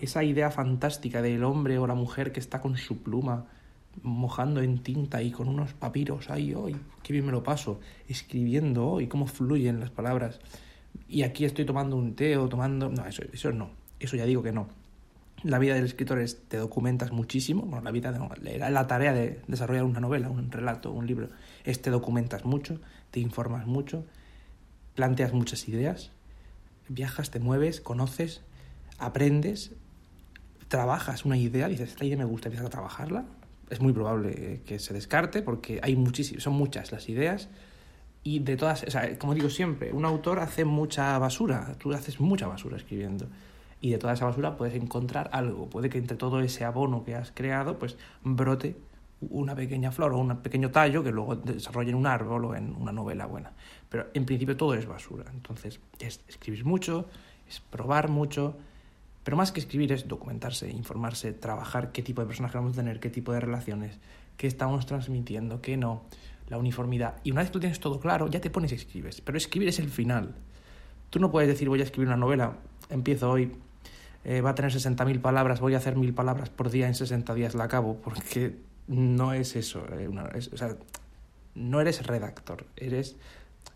esa 0.01 0.25
idea 0.25 0.51
fantástica 0.51 1.23
del 1.23 1.45
hombre 1.45 1.79
o 1.79 1.87
la 1.87 1.95
mujer 1.95 2.33
que 2.33 2.41
está 2.41 2.61
con 2.61 2.77
su 2.77 3.01
pluma 3.01 3.47
mojando 4.03 4.61
en 4.61 4.83
tinta 4.83 5.23
y 5.23 5.31
con 5.31 5.47
unos 5.47 5.73
papiros, 5.73 6.29
ay, 6.29 6.53
hoy, 6.55 6.75
qué 7.05 7.13
bien 7.13 7.27
me 7.27 7.31
lo 7.31 7.45
paso, 7.45 7.79
escribiendo 8.09 8.89
hoy, 8.89 9.07
cómo 9.07 9.29
fluyen 9.29 9.79
las 9.79 9.91
palabras. 9.91 10.41
Y 11.09 11.23
aquí 11.23 11.45
estoy 11.45 11.65
tomando 11.65 11.95
un 11.95 12.17
té 12.17 12.37
o 12.37 12.49
tomando... 12.49 12.89
No, 12.89 13.07
eso, 13.07 13.23
eso 13.33 13.53
no, 13.53 13.71
eso 14.01 14.17
ya 14.17 14.25
digo 14.25 14.43
que 14.43 14.51
no 14.51 14.80
la 15.43 15.59
vida 15.59 15.75
del 15.75 15.85
escritor 15.85 16.19
es 16.19 16.43
te 16.49 16.57
documentas 16.57 17.13
muchísimo, 17.13 17.63
bueno, 17.63 17.83
la 17.83 17.91
vida 17.91 18.13
de, 18.13 18.59
la 18.59 18.87
tarea 18.87 19.13
de 19.13 19.41
desarrollar 19.47 19.85
una 19.85 20.01
novela, 20.01 20.29
un 20.29 20.51
relato, 20.51 20.93
un 20.93 21.07
libro, 21.07 21.29
es 21.65 21.81
te 21.81 21.91
documentas 21.91 22.45
mucho, 22.45 22.81
te 23.11 23.21
informas 23.21 23.67
mucho, 23.67 24.05
planteas 24.95 25.33
muchas 25.33 25.69
ideas, 25.69 26.11
viajas, 26.89 27.31
te 27.31 27.41
mueves, 27.41 27.81
conoces, 27.81 28.43
aprendes, 28.99 29.73
trabajas 30.69 31.25
una 31.25 31.37
idea, 31.37 31.69
dices, 31.69 31.91
esta 31.91 32.05
idea 32.05 32.19
me 32.19 32.25
gusta, 32.25 32.49
empiezas 32.49 32.67
a 32.67 32.71
trabajarla, 32.71 33.25
es 33.71 33.81
muy 33.81 33.93
probable 33.93 34.63
que 34.67 34.79
se 34.79 34.93
descarte 34.93 35.43
porque 35.43 35.81
hay 35.83 35.97
muchísimas, 35.97 36.43
son 36.43 36.55
muchas 36.55 36.93
las 36.93 37.09
ideas 37.09 37.49
y 38.23 38.41
de 38.41 38.57
todas, 38.57 38.85
como 39.19 39.35
digo 39.35 39.49
siempre, 39.49 39.93
un 39.93 40.05
autor 40.05 40.41
hace 40.41 40.65
mucha 40.65 41.17
basura, 41.19 41.77
tú 41.79 41.93
haces 41.93 42.21
mucha 42.21 42.47
basura 42.47 42.77
escribiendo 42.77 43.27
y 43.81 43.91
de 43.91 43.99
toda 43.99 44.13
esa 44.13 44.27
basura 44.27 44.57
puedes 44.57 44.75
encontrar 44.75 45.31
algo. 45.33 45.69
Puede 45.69 45.89
que 45.89 45.99
entre 45.99 46.17
todo 46.17 46.41
ese 46.41 46.65
abono 46.65 47.05
que 47.05 47.15
has 47.15 47.33
creado, 47.33 47.79
pues 47.79 47.97
brote 48.23 48.77
una 49.21 49.55
pequeña 49.55 49.93
flor 49.93 50.13
o 50.13 50.19
un 50.19 50.37
pequeño 50.39 50.71
tallo 50.71 51.05
que 51.05 51.13
luego 51.13 51.37
desarrolle 51.37 51.91
en 51.91 51.97
un 51.97 52.07
árbol 52.07 52.45
o 52.47 52.55
en 52.55 52.75
una 52.75 52.93
novela 52.93 53.27
buena. 53.27 53.53
Pero 53.89 54.07
en 54.15 54.25
principio 54.25 54.57
todo 54.57 54.75
es 54.75 54.87
basura. 54.87 55.25
Entonces 55.33 55.81
es 55.99 56.21
escribir 56.29 56.65
mucho, 56.65 57.07
es 57.49 57.61
probar 57.61 58.09
mucho, 58.09 58.57
pero 59.25 59.37
más 59.37 59.53
que 59.53 59.61
escribir 59.61 59.93
es 59.93 60.09
documentarse, 60.09 60.71
informarse, 60.71 61.33
trabajar 61.33 61.93
qué 61.93 62.03
tipo 62.03 62.23
de 62.23 62.27
personaje 62.27 62.57
vamos 62.57 62.73
a 62.75 62.77
tener, 62.77 63.01
qué 63.01 63.11
tipo 63.11 63.33
de 63.33 63.41
relaciones, 63.41 63.99
qué 64.37 64.47
estamos 64.47 64.87
transmitiendo, 64.87 65.61
qué 65.61 65.77
no, 65.77 66.03
la 66.49 66.57
uniformidad. 66.57 67.17
Y 67.23 67.33
una 67.33 67.43
vez 67.43 67.51
que 67.51 67.59
tienes 67.59 67.81
todo 67.81 68.01
claro, 68.01 68.29
ya 68.29 68.41
te 68.41 68.49
pones 68.49 68.73
y 68.73 68.77
escribes. 68.77 69.21
Pero 69.21 69.37
escribir 69.37 69.69
es 69.69 69.79
el 69.79 69.91
final. 69.91 70.35
Tú 71.11 71.19
no 71.19 71.31
puedes 71.31 71.49
decir 71.49 71.69
voy 71.69 71.81
a 71.81 71.85
escribir 71.85 72.09
una 72.09 72.17
novela, 72.17 72.57
empiezo 72.89 73.31
hoy, 73.31 73.53
eh, 74.25 74.41
va 74.41 74.51
a 74.51 74.55
tener 74.55 74.73
60.000 74.73 75.21
palabras, 75.21 75.61
voy 75.61 75.75
a 75.75 75.79
hacer 75.79 75.97
1.000 75.97 76.15
palabras 76.15 76.51
por 76.51 76.71
día, 76.71 76.87
en 76.87 76.95
60 76.95 77.35
días 77.35 77.55
la 77.55 77.65
acabo, 77.65 77.97
porque 77.97 78.57
no 78.87 79.33
es 79.33 79.57
eso. 79.57 79.85
Eh, 79.93 80.09
o 80.53 80.57
sea, 80.57 80.77
no 81.55 81.81
eres 81.81 82.07
redactor, 82.07 82.67
eres... 82.77 83.17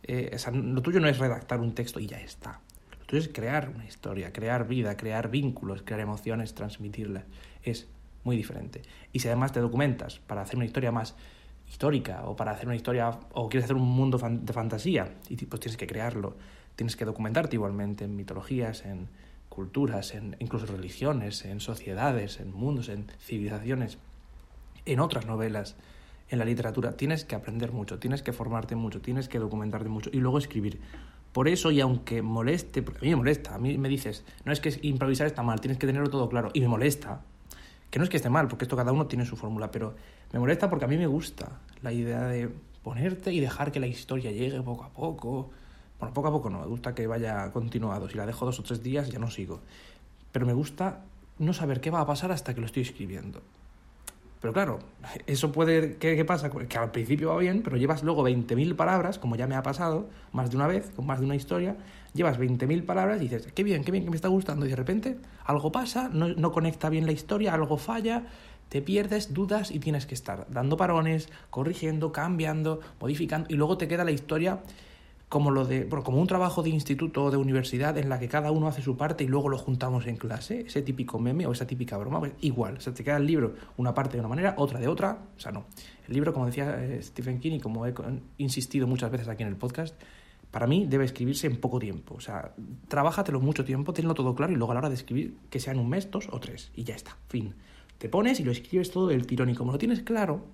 Eh, 0.02 0.32
o 0.34 0.38
sea, 0.38 0.52
lo 0.52 0.82
tuyo 0.82 1.00
no 1.00 1.08
es 1.08 1.18
redactar 1.18 1.60
un 1.60 1.74
texto 1.74 1.98
y 1.98 2.06
ya 2.06 2.20
está. 2.20 2.60
Lo 2.98 3.06
tuyo 3.06 3.22
es 3.22 3.28
crear 3.28 3.70
una 3.70 3.86
historia, 3.86 4.32
crear 4.32 4.66
vida, 4.66 4.96
crear 4.96 5.30
vínculos, 5.30 5.82
crear 5.82 6.00
emociones, 6.00 6.54
transmitirlas. 6.54 7.24
Es 7.62 7.86
muy 8.22 8.36
diferente. 8.36 8.82
Y 9.12 9.20
si 9.20 9.28
además 9.28 9.52
te 9.52 9.60
documentas 9.60 10.18
para 10.18 10.42
hacer 10.42 10.56
una 10.56 10.66
historia 10.66 10.92
más 10.92 11.14
histórica 11.68 12.24
o 12.24 12.36
para 12.36 12.52
hacer 12.52 12.66
una 12.66 12.76
historia 12.76 13.10
o 13.32 13.48
quieres 13.48 13.64
hacer 13.64 13.76
un 13.76 13.88
mundo 13.88 14.18
de 14.18 14.52
fantasía, 14.52 15.14
y 15.28 15.36
pues 15.36 15.60
tienes 15.60 15.76
que 15.76 15.86
crearlo, 15.86 16.36
tienes 16.76 16.96
que 16.96 17.04
documentarte 17.04 17.56
igualmente 17.56 18.04
en 18.04 18.16
mitologías, 18.16 18.84
en 18.84 19.08
culturas, 19.54 20.14
en 20.14 20.36
incluso 20.40 20.66
religiones, 20.66 21.44
en 21.44 21.60
sociedades, 21.60 22.40
en 22.40 22.52
mundos, 22.52 22.88
en 22.88 23.06
civilizaciones, 23.20 23.98
en 24.84 25.00
otras 25.00 25.26
novelas, 25.26 25.76
en 26.28 26.38
la 26.38 26.44
literatura. 26.44 26.96
Tienes 26.96 27.24
que 27.24 27.34
aprender 27.34 27.72
mucho, 27.72 27.98
tienes 27.98 28.22
que 28.22 28.32
formarte 28.32 28.74
mucho, 28.76 29.00
tienes 29.00 29.28
que 29.28 29.38
documentarte 29.38 29.88
mucho 29.88 30.10
y 30.12 30.18
luego 30.18 30.38
escribir. 30.38 30.80
Por 31.32 31.48
eso, 31.48 31.70
y 31.70 31.80
aunque 31.80 32.22
moleste, 32.22 32.82
porque 32.82 32.98
a 32.98 33.02
mí 33.02 33.10
me 33.10 33.16
molesta, 33.16 33.54
a 33.54 33.58
mí 33.58 33.78
me 33.78 33.88
dices, 33.88 34.24
no 34.44 34.52
es 34.52 34.60
que 34.60 34.76
improvisar 34.82 35.26
está 35.26 35.42
mal, 35.42 35.60
tienes 35.60 35.78
que 35.78 35.86
tenerlo 35.86 36.10
todo 36.10 36.28
claro, 36.28 36.50
y 36.52 36.60
me 36.60 36.68
molesta, 36.68 37.22
que 37.90 37.98
no 37.98 38.04
es 38.04 38.10
que 38.10 38.16
esté 38.16 38.30
mal, 38.30 38.48
porque 38.48 38.64
esto 38.64 38.76
cada 38.76 38.92
uno 38.92 39.06
tiene 39.06 39.24
su 39.24 39.36
fórmula, 39.36 39.70
pero 39.70 39.94
me 40.32 40.38
molesta 40.38 40.68
porque 40.68 40.84
a 40.84 40.88
mí 40.88 40.96
me 40.96 41.06
gusta 41.06 41.60
la 41.82 41.92
idea 41.92 42.22
de 42.26 42.50
ponerte 42.82 43.32
y 43.32 43.40
dejar 43.40 43.72
que 43.72 43.80
la 43.80 43.86
historia 43.86 44.30
llegue 44.30 44.60
poco 44.62 44.84
a 44.84 44.90
poco, 44.90 45.50
bueno, 45.98 46.14
poco 46.14 46.28
a 46.28 46.30
poco 46.30 46.50
no, 46.50 46.60
me 46.60 46.66
gusta 46.66 46.94
que 46.94 47.06
vaya 47.06 47.50
continuado. 47.52 48.08
Si 48.08 48.16
la 48.16 48.26
dejo 48.26 48.44
dos 48.44 48.58
o 48.60 48.62
tres 48.62 48.82
días 48.82 49.10
ya 49.10 49.18
no 49.18 49.30
sigo. 49.30 49.60
Pero 50.32 50.46
me 50.46 50.52
gusta 50.52 51.02
no 51.38 51.52
saber 51.52 51.80
qué 51.80 51.90
va 51.90 52.00
a 52.00 52.06
pasar 52.06 52.32
hasta 52.32 52.54
que 52.54 52.60
lo 52.60 52.66
estoy 52.66 52.82
escribiendo. 52.82 53.42
Pero 54.40 54.52
claro, 54.52 54.78
eso 55.26 55.52
puede... 55.52 55.96
¿Qué, 55.96 56.22
pasa? 56.26 56.50
Que 56.50 56.76
al 56.76 56.90
principio 56.90 57.30
va 57.30 57.38
bien, 57.38 57.62
pero 57.62 57.78
llevas 57.78 58.02
luego 58.02 58.28
20.000 58.28 58.76
palabras, 58.76 59.18
como 59.18 59.36
ya 59.36 59.46
me 59.46 59.54
ha 59.54 59.62
pasado 59.62 60.06
más 60.32 60.50
de 60.50 60.56
una 60.56 60.66
vez, 60.66 60.90
con 60.94 61.06
más 61.06 61.18
de 61.20 61.24
una 61.24 61.34
historia, 61.34 61.76
llevas 62.12 62.38
20.000 62.38 62.84
palabras 62.84 63.22
y 63.22 63.28
dices, 63.28 63.48
qué 63.54 63.64
bien, 63.64 63.84
qué 63.84 63.90
bien, 63.90 64.04
que 64.04 64.10
me 64.10 64.16
está 64.16 64.28
gustando, 64.28 64.66
y 64.66 64.68
de 64.68 64.76
repente 64.76 65.16
algo 65.46 65.72
pasa, 65.72 66.10
no, 66.12 66.28
no 66.28 66.52
conecta 66.52 66.90
bien 66.90 67.06
la 67.06 67.12
historia, 67.12 67.54
algo 67.54 67.78
falla, 67.78 68.24
te 68.68 68.82
pierdes, 68.82 69.32
dudas 69.32 69.70
y 69.70 69.78
tienes 69.78 70.04
que 70.04 70.14
estar 70.14 70.46
dando 70.50 70.76
parones, 70.76 71.30
corrigiendo, 71.48 72.12
cambiando, 72.12 72.80
modificando 73.00 73.46
y 73.48 73.54
luego 73.54 73.78
te 73.78 73.88
queda 73.88 74.04
la 74.04 74.10
historia 74.10 74.60
como 75.28 75.50
lo 75.50 75.64
de 75.64 75.88
como 75.88 76.20
un 76.20 76.26
trabajo 76.26 76.62
de 76.62 76.70
instituto 76.70 77.24
o 77.24 77.30
de 77.30 77.36
universidad 77.36 77.96
en 77.98 78.08
la 78.08 78.18
que 78.18 78.28
cada 78.28 78.50
uno 78.50 78.68
hace 78.68 78.82
su 78.82 78.96
parte 78.96 79.24
y 79.24 79.26
luego 79.26 79.48
lo 79.48 79.58
juntamos 79.58 80.06
en 80.06 80.16
clase, 80.16 80.60
ese 80.60 80.82
típico 80.82 81.18
meme 81.18 81.46
o 81.46 81.52
esa 81.52 81.66
típica 81.66 81.96
broma, 81.96 82.20
pues 82.20 82.32
igual, 82.40 82.76
o 82.76 82.80
sea, 82.80 82.94
te 82.94 83.02
queda 83.02 83.16
el 83.16 83.26
libro 83.26 83.54
una 83.76 83.94
parte 83.94 84.16
de 84.16 84.20
una 84.20 84.28
manera, 84.28 84.54
otra 84.58 84.78
de 84.78 84.88
otra, 84.88 85.18
o 85.36 85.40
sea, 85.40 85.50
no. 85.50 85.64
El 86.06 86.14
libro, 86.14 86.32
como 86.32 86.46
decía 86.46 86.76
eh, 86.84 87.02
Stephen 87.02 87.40
King 87.40 87.52
y 87.52 87.60
como 87.60 87.86
he 87.86 87.94
insistido 88.38 88.86
muchas 88.86 89.10
veces 89.10 89.28
aquí 89.28 89.42
en 89.42 89.48
el 89.48 89.56
podcast, 89.56 89.94
para 90.54 90.68
mí 90.68 90.86
debe 90.86 91.04
escribirse 91.04 91.48
en 91.48 91.56
poco 91.56 91.80
tiempo. 91.80 92.14
O 92.14 92.20
sea, 92.20 92.54
trabájatelo 92.86 93.40
mucho 93.40 93.64
tiempo, 93.64 93.92
tenlo 93.92 94.14
todo 94.14 94.36
claro 94.36 94.52
y 94.52 94.56
luego 94.56 94.70
a 94.70 94.74
la 94.74 94.78
hora 94.82 94.88
de 94.88 94.94
escribir 94.94 95.36
que 95.50 95.58
sean 95.58 95.80
un 95.80 95.88
mes, 95.88 96.12
dos 96.12 96.28
o 96.30 96.38
tres. 96.38 96.70
Y 96.76 96.84
ya 96.84 96.94
está, 96.94 97.16
fin. 97.28 97.56
Te 97.98 98.08
pones 98.08 98.38
y 98.38 98.44
lo 98.44 98.52
escribes 98.52 98.92
todo 98.92 99.08
del 99.08 99.26
tirón. 99.26 99.50
Y 99.50 99.56
como 99.56 99.72
lo 99.72 99.78
tienes 99.78 100.02
claro, 100.02 100.46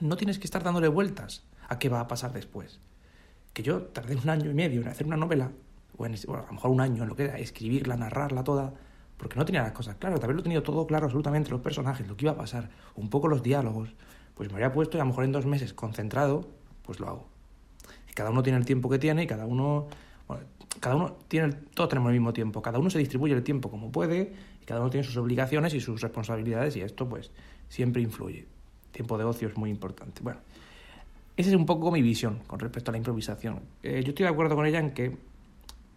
no 0.00 0.16
tienes 0.16 0.40
que 0.40 0.46
estar 0.46 0.64
dándole 0.64 0.88
vueltas 0.88 1.44
a 1.68 1.78
qué 1.78 1.88
va 1.88 2.00
a 2.00 2.08
pasar 2.08 2.32
después. 2.32 2.80
Que 3.52 3.62
yo 3.62 3.82
tardé 3.82 4.16
un 4.16 4.28
año 4.28 4.50
y 4.50 4.54
medio 4.54 4.80
en 4.80 4.88
hacer 4.88 5.06
una 5.06 5.16
novela, 5.16 5.50
o, 5.96 6.06
en, 6.06 6.14
a 6.14 6.46
lo 6.46 6.52
mejor 6.52 6.70
un 6.70 6.80
año 6.80 7.02
en 7.02 7.08
lo 7.08 7.16
que 7.16 7.24
era 7.24 7.38
escribirla, 7.38 7.96
narrarla 7.96 8.44
toda, 8.44 8.72
porque 9.16 9.36
no 9.36 9.44
tenía 9.44 9.62
las 9.62 9.72
cosas 9.72 9.96
claras. 9.96 10.22
Haberlo 10.22 10.42
tenido 10.42 10.62
todo 10.62 10.86
claro, 10.86 11.06
absolutamente, 11.06 11.50
los 11.50 11.60
personajes, 11.60 12.06
lo 12.08 12.16
que 12.16 12.26
iba 12.26 12.32
a 12.32 12.36
pasar, 12.36 12.70
un 12.94 13.10
poco 13.10 13.28
los 13.28 13.42
diálogos, 13.42 13.94
pues 14.34 14.48
me 14.48 14.54
habría 14.54 14.72
puesto 14.72 14.96
y 14.96 15.00
a 15.00 15.04
lo 15.04 15.10
mejor 15.10 15.24
en 15.24 15.32
dos 15.32 15.46
meses 15.46 15.74
concentrado, 15.74 16.48
pues 16.82 17.00
lo 17.00 17.08
hago 17.08 17.40
cada 18.20 18.30
uno 18.30 18.42
tiene 18.42 18.58
el 18.58 18.66
tiempo 18.66 18.88
que 18.90 18.98
tiene 18.98 19.22
y 19.24 19.26
cada 19.26 19.46
uno, 19.46 19.88
cada 20.78 20.96
uno 20.96 21.16
tiene, 21.28 21.54
todos 21.74 21.88
tenemos 21.88 22.10
el 22.10 22.14
mismo 22.18 22.34
tiempo, 22.34 22.60
cada 22.62 22.78
uno 22.78 22.90
se 22.90 22.98
distribuye 22.98 23.34
el 23.34 23.42
tiempo 23.42 23.70
como 23.70 23.90
puede 23.90 24.34
y 24.60 24.64
cada 24.66 24.80
uno 24.80 24.90
tiene 24.90 25.06
sus 25.06 25.16
obligaciones 25.16 25.72
y 25.74 25.80
sus 25.80 26.00
responsabilidades 26.00 26.76
y 26.76 26.82
esto 26.82 27.08
pues 27.08 27.30
siempre 27.68 28.02
influye. 28.02 28.46
Tiempo 28.92 29.16
de 29.16 29.24
ocio 29.24 29.48
es 29.48 29.56
muy 29.56 29.70
importante. 29.70 30.20
Bueno, 30.22 30.40
esa 31.40 31.50
es 31.50 31.56
un 31.56 31.66
poco 31.66 31.90
mi 31.90 32.02
visión 32.02 32.40
con 32.46 32.60
respecto 32.60 32.90
a 32.90 32.92
la 32.92 32.98
improvisación. 32.98 33.60
Eh, 33.82 34.02
yo 34.04 34.10
estoy 34.10 34.24
de 34.24 34.30
acuerdo 34.30 34.56
con 34.56 34.66
ella 34.66 34.78
en 34.78 34.92
que 34.92 35.16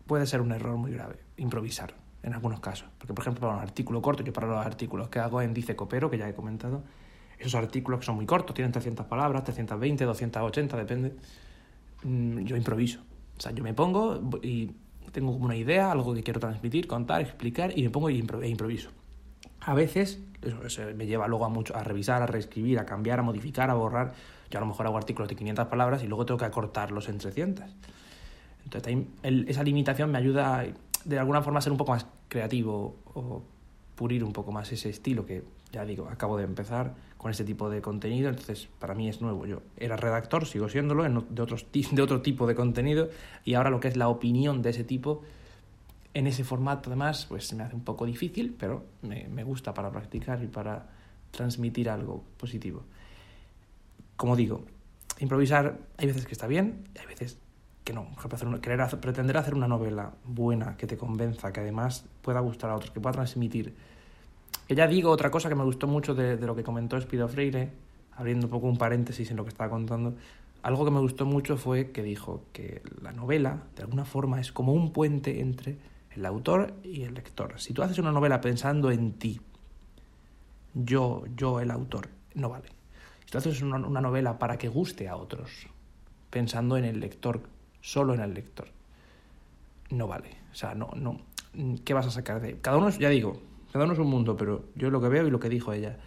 puede 0.08 0.26
ser 0.26 0.42
un 0.42 0.52
error 0.52 0.78
muy 0.78 0.92
grave 0.92 1.18
improvisar 1.38 1.96
en 2.22 2.34
algunos 2.34 2.60
casos. 2.60 2.88
Porque, 2.98 3.14
por 3.14 3.24
ejemplo, 3.24 3.42
para 3.42 3.56
un 3.56 3.62
artículo 3.62 4.02
corto, 4.02 4.24
yo 4.24 4.34
para 4.34 4.48
los 4.48 4.66
artículos 4.66 5.10
que 5.10 5.20
hago 5.20 5.42
en 5.42 5.54
Dice 5.54 5.76
Copero, 5.76 6.10
que 6.10 6.18
ya 6.18 6.28
he 6.28 6.34
comentado, 6.34 6.84
esos 7.38 7.56
artículos 7.56 8.00
que 8.00 8.06
son 8.06 8.16
muy 8.16 8.26
cortos, 8.26 8.54
tienen 8.54 8.72
300 8.72 9.06
palabras, 9.06 9.44
320, 9.44 10.06
280, 10.06 10.78
depende. 10.78 11.16
Mm, 12.04 12.40
yo 12.40 12.56
improviso. 12.56 13.02
O 13.38 13.42
sea, 13.42 13.52
yo 13.52 13.64
me 13.64 13.74
pongo 13.74 14.22
y 14.42 14.72
tengo 15.12 15.34
como 15.34 15.46
una 15.46 15.56
idea, 15.56 15.92
algo 15.92 16.14
que 16.14 16.24
quiero 16.24 16.40
transmitir, 16.40 16.88
contar, 16.88 17.22
explicar, 17.22 17.78
y 17.78 17.84
me 17.84 17.90
pongo 17.90 18.10
e 18.10 18.48
improviso. 18.48 18.90
A 19.66 19.74
veces 19.74 20.20
me 20.96 21.06
lleva 21.06 21.28
luego 21.28 21.46
a, 21.46 21.50
mucho, 21.50 21.76
a 21.76 21.84
revisar, 21.84 22.22
a 22.22 22.28
reescribir, 22.28 22.80
a 22.80 22.86
cambiar, 22.86 23.20
a 23.20 23.24
modificar, 23.24 23.70
a 23.70 23.74
borrar. 23.74 24.14
Yo 24.50 24.60
a 24.60 24.62
lo 24.62 24.68
mejor 24.68 24.86
hago 24.86 24.98
artículos 24.98 25.30
de 25.30 25.36
500 25.36 25.68
palabras 25.68 26.04
y 26.04 26.08
luego 26.08 26.26
tengo 26.26 26.38
que 26.38 26.46
acortarlos 26.46 27.10
en 27.10 27.18
300. 27.18 27.66
Entonces, 28.66 28.98
esa 29.48 29.64
limitación 29.64 30.12
me 30.12 30.18
ayuda 30.18 30.66
de 31.06 31.20
alguna 31.20 31.42
forma 31.42 31.60
a 31.60 31.62
ser 31.62 31.72
un 31.72 31.78
poco 31.78 31.92
más 31.92 32.06
creativo 32.28 32.96
o 33.14 33.42
pulir 33.96 34.24
un 34.24 34.34
poco 34.34 34.52
más 34.52 34.72
ese 34.72 34.90
estilo 34.90 35.26
que, 35.26 35.44
ya 35.72 35.86
digo, 35.86 36.08
acabo 36.10 36.38
de 36.38 36.44
empezar 36.44 36.94
con 37.18 37.32
este 37.32 37.46
tipo 37.46 37.70
de 37.70 37.82
contenido, 37.82 38.30
entonces 38.30 38.68
para 38.80 38.96
mí 38.96 39.08
es 39.08 39.22
nuevo. 39.22 39.46
Yo 39.46 39.62
era 39.78 39.96
redactor, 39.96 40.46
sigo 40.46 40.68
siéndolo, 40.68 41.04
de, 41.04 41.42
otros, 41.42 41.68
de 41.72 42.02
otro 42.02 42.22
tipo 42.22 42.48
de 42.48 42.56
contenido, 42.56 43.10
y 43.46 43.54
ahora 43.54 43.70
lo 43.70 43.80
que 43.80 43.88
es 43.88 43.96
la 43.96 44.10
opinión 44.10 44.62
de 44.62 44.72
ese 44.72 44.84
tipo, 44.84 45.22
en 46.14 46.28
ese 46.28 46.44
formato 46.44 46.90
además, 46.90 47.26
pues 47.28 47.48
se 47.48 47.56
me 47.56 47.64
hace 47.64 47.76
un 47.76 47.84
poco 47.84 48.06
difícil, 48.06 48.56
pero 48.58 48.86
me, 49.02 49.28
me 49.30 49.44
gusta 49.44 49.74
para 49.74 49.92
practicar 49.92 50.44
y 50.44 50.48
para 50.48 50.88
transmitir 51.32 51.90
algo 51.90 52.24
positivo. 52.38 52.84
Como 54.16 54.36
digo, 54.36 54.66
improvisar 55.20 55.80
hay 55.98 56.08
veces 56.08 56.26
que 56.26 56.34
está 56.34 56.48
bien, 56.48 56.88
y 56.96 57.00
hay 57.00 57.08
veces 57.08 57.38
que 57.84 57.94
no. 57.94 58.08
querer 58.62 58.88
pretender 59.02 59.38
hacer 59.38 59.56
una 59.56 59.68
novela 59.68 60.14
buena, 60.26 60.78
que 60.78 60.88
te 60.88 60.98
convenza, 60.98 61.52
que 61.52 61.60
además 61.60 62.06
pueda 62.22 62.40
gustar 62.40 62.70
a 62.70 62.76
otros, 62.76 62.92
que 62.92 63.00
pueda 63.00 63.14
transmitir 63.14 63.74
que 64.68 64.76
ya 64.76 64.88
digo, 64.88 65.12
otra 65.12 65.30
cosa 65.30 65.50
que 65.50 65.56
me 65.56 65.64
gustó 65.64 65.88
mucho 65.88 66.16
de, 66.16 66.38
lo 66.38 66.56
que 66.56 66.64
comentó 66.64 66.98
Espido 66.98 67.28
Freire, 67.28 67.72
abriendo 68.16 68.48
un 68.48 68.52
poco 68.52 68.68
un 68.68 68.78
paréntesis 68.78 69.30
en 69.32 69.38
lo 69.38 69.44
que 69.44 69.50
estaba 69.50 69.70
contando, 69.70 70.16
algo 70.62 70.86
que 70.86 70.92
me 70.92 71.00
gustó 71.00 71.26
mucho 71.26 71.58
fue 71.58 71.92
que 71.92 72.04
dijo 72.04 72.46
que 72.54 72.82
la 73.02 73.12
novela, 73.12 73.64
de 73.76 73.84
alguna 73.84 74.06
forma, 74.06 74.40
es 74.40 74.52
como 74.52 74.74
un 74.74 74.94
puente 74.94 75.42
entre 75.42 75.78
el 76.16 76.26
autor 76.26 76.74
y 76.84 77.04
el 77.04 77.14
lector. 77.14 77.60
Si 77.60 77.74
tú 77.74 77.84
haces 77.84 77.98
una 78.00 78.12
novela 78.12 78.42
pensando 78.42 78.92
en 78.92 79.14
ti, 79.14 79.42
yo, 80.74 81.24
yo 81.36 81.60
el 81.60 81.72
autor, 81.72 82.10
no 82.34 82.50
vale. 82.50 82.70
Si 83.26 83.32
tú 83.32 83.38
haces 83.38 83.62
una, 83.62 83.78
novela 83.80 84.40
para 84.40 84.58
que 84.58 84.68
guste 84.68 85.08
a 85.08 85.16
otros, 85.16 85.68
pensando 86.30 86.78
en 86.78 86.86
el 86.86 87.00
lector, 87.00 87.42
solo 87.82 88.14
en 88.14 88.22
el 88.22 88.34
lector, 88.34 88.68
no 89.90 90.08
vale. 90.08 90.38
O 90.52 90.56
sea, 90.56 90.76
no, 90.76 90.90
no. 90.96 91.22
¿Qué 91.86 91.94
vas 91.94 92.08
a 92.08 92.12
sacar 92.12 92.42
de.? 92.42 92.58
Cada 92.60 92.78
uno, 92.78 92.90
ya 92.90 93.10
digo, 93.10 93.40
cada 93.72 93.86
uno 93.86 93.94
es 93.94 94.00
un 94.00 94.10
mundo, 94.10 94.36
pero 94.36 94.66
yo 94.76 94.90
lo 94.90 95.02
que 95.02 95.10
veo 95.10 95.28
y 95.28 95.32
lo 95.32 95.40
que 95.40 95.50
dijo 95.50 95.74
ella. 95.74 95.98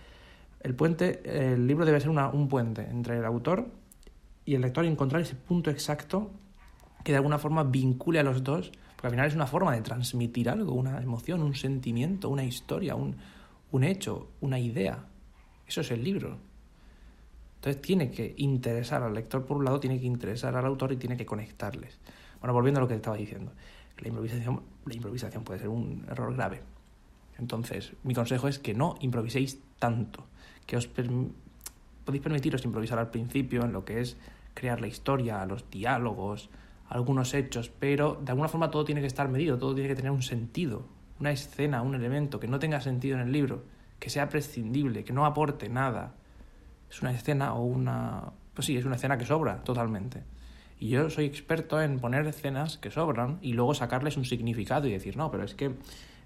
El 0.61 0.75
puente, 0.75 1.23
el 1.25 1.67
libro 1.67 1.85
debe 1.85 2.01
ser 2.01 2.11
una, 2.11 2.29
un 2.29 2.49
puente 2.49 2.83
entre 2.83 3.19
el 3.19 3.25
autor 3.25 3.69
y 4.45 4.55
el 4.55 4.63
lector 4.63 4.85
y 4.85 4.89
encontrar 4.89 5.23
ese 5.23 5.37
punto 5.37 5.71
exacto 5.71 6.31
que 7.05 7.13
de 7.13 7.19
alguna 7.19 7.39
forma 7.39 7.63
vincule 7.63 8.19
a 8.19 8.25
los 8.25 8.43
dos, 8.43 8.73
al 9.07 9.13
final 9.13 9.27
es 9.27 9.35
una 9.35 9.47
forma 9.47 9.73
de 9.73 9.83
transmitir 9.83 10.51
algo, 10.51 10.75
una 10.75 11.01
emoción, 11.01 11.43
un 11.43 11.55
sentimiento, 11.55 12.29
una 12.29 12.45
historia, 12.45 12.95
un, 12.95 13.17
un 13.71 13.85
hecho, 13.85 14.31
una 14.41 14.59
idea. 14.59 15.05
Eso 15.67 15.81
es 15.81 15.91
el 15.91 16.03
libro. 16.03 16.39
Entonces 17.57 17.83
tiene 17.83 18.11
que 18.11 18.35
interesar 18.39 19.03
al 19.03 19.15
lector 19.15 19.45
por 19.45 19.57
un 19.57 19.65
lado, 19.65 19.81
tiene 19.81 19.99
que 19.99 20.07
interesar 20.07 20.57
al 20.57 20.67
autor 20.67 20.93
y 20.93 20.97
tiene 20.97 21.17
que 21.17 21.27
conectarles. 21.27 21.99
Bueno, 22.41 22.53
volviendo 22.53 22.81
a 22.81 22.83
lo 22.83 22.89
que 22.89 22.95
estaba 22.95 23.17
diciendo, 23.17 23.53
la 23.99 24.09
improvisación, 24.09 24.63
la 24.85 24.95
improvisación 24.95 25.43
puede 25.43 25.61
ser 25.61 25.69
un 25.69 26.05
error 26.09 26.35
grave. 26.35 26.63
Entonces, 27.39 27.93
mi 28.03 28.15
consejo 28.15 28.49
es 28.49 28.59
que 28.59 28.75
no 28.75 28.97
improviséis 29.01 29.59
tanto, 29.79 30.25
que 30.67 30.77
os 30.77 30.87
podéis 30.89 32.23
permitiros 32.23 32.65
improvisar 32.65 32.99
al 32.99 33.11
principio 33.11 33.65
en 33.65 33.73
lo 33.73 33.85
que 33.85 34.01
es 34.01 34.17
crear 34.55 34.81
la 34.81 34.87
historia, 34.87 35.45
los 35.45 35.69
diálogos, 35.71 36.51
algunos 36.89 37.35
hechos, 37.35 37.71
pero 37.79 38.21
de 38.23 38.31
alguna 38.31 38.49
forma 38.49 38.71
todo 38.71 38.85
tiene 38.85 39.01
que 39.01 39.07
estar 39.07 39.29
medido, 39.29 39.59
todo 39.59 39.75
tiene 39.75 39.89
que 39.89 39.97
tener 39.97 40.11
un 40.11 40.23
sentido, 40.23 40.87
una 41.21 41.33
escena, 41.33 41.83
un 41.83 41.95
elemento 41.95 42.39
que 42.41 42.49
no 42.49 42.59
tenga 42.59 42.81
sentido 42.81 43.17
en 43.17 43.23
el 43.23 43.33
libro, 43.33 43.65
que 43.99 44.11
sea 44.11 44.29
prescindible, 44.29 45.05
que 45.05 45.13
no 45.13 45.27
aporte 45.27 45.69
nada. 45.69 46.15
Es 46.91 47.03
una 47.03 47.13
escena 47.13 47.55
o 47.55 47.65
una... 47.65 48.33
Pues 48.55 48.67
sí, 48.67 48.77
es 48.77 48.85
una 48.85 48.97
escena 48.97 49.19
que 49.19 49.25
sobra 49.25 49.63
totalmente. 49.65 50.23
Y 50.79 50.91
yo 50.91 51.09
soy 51.11 51.25
experto 51.25 51.81
en 51.81 51.99
poner 51.99 52.27
escenas 52.27 52.79
que 52.79 52.91
sobran 52.91 53.39
y 53.41 53.55
luego 53.55 53.75
sacarles 53.75 54.17
un 54.17 54.25
significado 54.25 54.87
y 54.87 54.93
decir, 54.93 55.17
no, 55.17 55.31
pero 55.31 55.45
es 55.45 55.55
que 55.55 55.75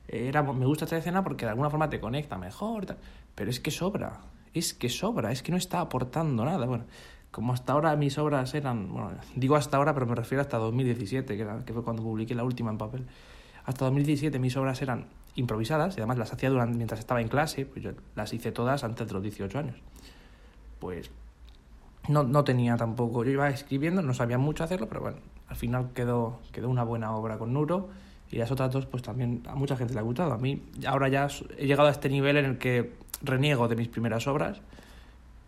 era, 0.08 0.42
me 0.42 0.66
gusta 0.66 0.84
esta 0.84 0.96
escena 0.96 1.22
porque 1.22 1.44
de 1.44 1.50
alguna 1.50 1.70
forma 1.70 1.88
te 1.88 2.00
conecta 2.00 2.36
mejor, 2.36 2.96
pero 3.34 3.50
es 3.50 3.60
que 3.60 3.70
sobra, 3.70 4.20
es 4.52 4.74
que 4.74 4.88
sobra, 4.88 5.30
es 5.30 5.42
que 5.42 5.52
no 5.52 5.58
está 5.58 5.80
aportando 5.80 6.44
nada. 6.44 6.66
Bueno, 6.66 6.84
como 7.30 7.52
hasta 7.52 7.72
ahora 7.72 7.94
mis 7.96 8.18
obras 8.18 8.54
eran, 8.54 8.92
bueno, 8.92 9.12
digo 9.36 9.56
hasta 9.56 9.76
ahora, 9.76 9.94
pero 9.94 10.06
me 10.06 10.14
refiero 10.14 10.42
hasta 10.42 10.58
2017, 10.58 11.36
que, 11.36 11.42
era, 11.42 11.60
fue 11.60 11.82
cuando 11.82 12.02
publiqué 12.02 12.34
la 12.34 12.44
última 12.44 12.70
en 12.70 12.78
papel. 12.78 13.06
Hasta 13.64 13.84
2017 13.84 14.38
mis 14.38 14.56
obras 14.56 14.82
eran 14.82 15.06
improvisadas 15.36 15.96
y 15.96 16.00
además 16.00 16.18
las 16.18 16.32
hacía 16.32 16.50
durante, 16.50 16.76
mientras 16.76 17.00
estaba 17.00 17.20
en 17.20 17.28
clase, 17.28 17.66
pues 17.66 17.84
yo 17.84 17.92
las 18.16 18.32
hice 18.32 18.50
todas 18.52 18.82
antes 18.82 19.06
de 19.06 19.14
los 19.14 19.22
18 19.22 19.58
años. 19.58 19.76
Pues 20.80 21.10
no, 22.08 22.24
no 22.24 22.42
tenía 22.42 22.76
tampoco, 22.76 23.24
yo 23.24 23.30
iba 23.30 23.48
escribiendo, 23.48 24.02
no 24.02 24.14
sabía 24.14 24.38
mucho 24.38 24.64
hacerlo, 24.64 24.88
pero 24.88 25.02
bueno, 25.02 25.18
al 25.48 25.56
final 25.56 25.90
quedó, 25.94 26.40
quedó 26.52 26.68
una 26.68 26.82
buena 26.82 27.12
obra 27.12 27.38
con 27.38 27.52
Nuro 27.52 27.90
y 28.30 28.36
las 28.36 28.50
otras 28.50 28.72
dos, 28.72 28.86
pues 28.86 29.02
también 29.02 29.42
a 29.46 29.54
mucha 29.54 29.76
gente 29.76 29.94
le 29.94 30.00
ha 30.00 30.02
gustado. 30.02 30.32
A 30.32 30.38
mí 30.38 30.62
ahora 30.86 31.08
ya 31.08 31.28
he 31.58 31.66
llegado 31.66 31.88
a 31.88 31.92
este 31.92 32.08
nivel 32.08 32.36
en 32.36 32.44
el 32.44 32.58
que 32.58 32.92
reniego 33.22 33.68
de 33.68 33.76
mis 33.76 33.88
primeras 33.88 34.26
obras. 34.26 34.60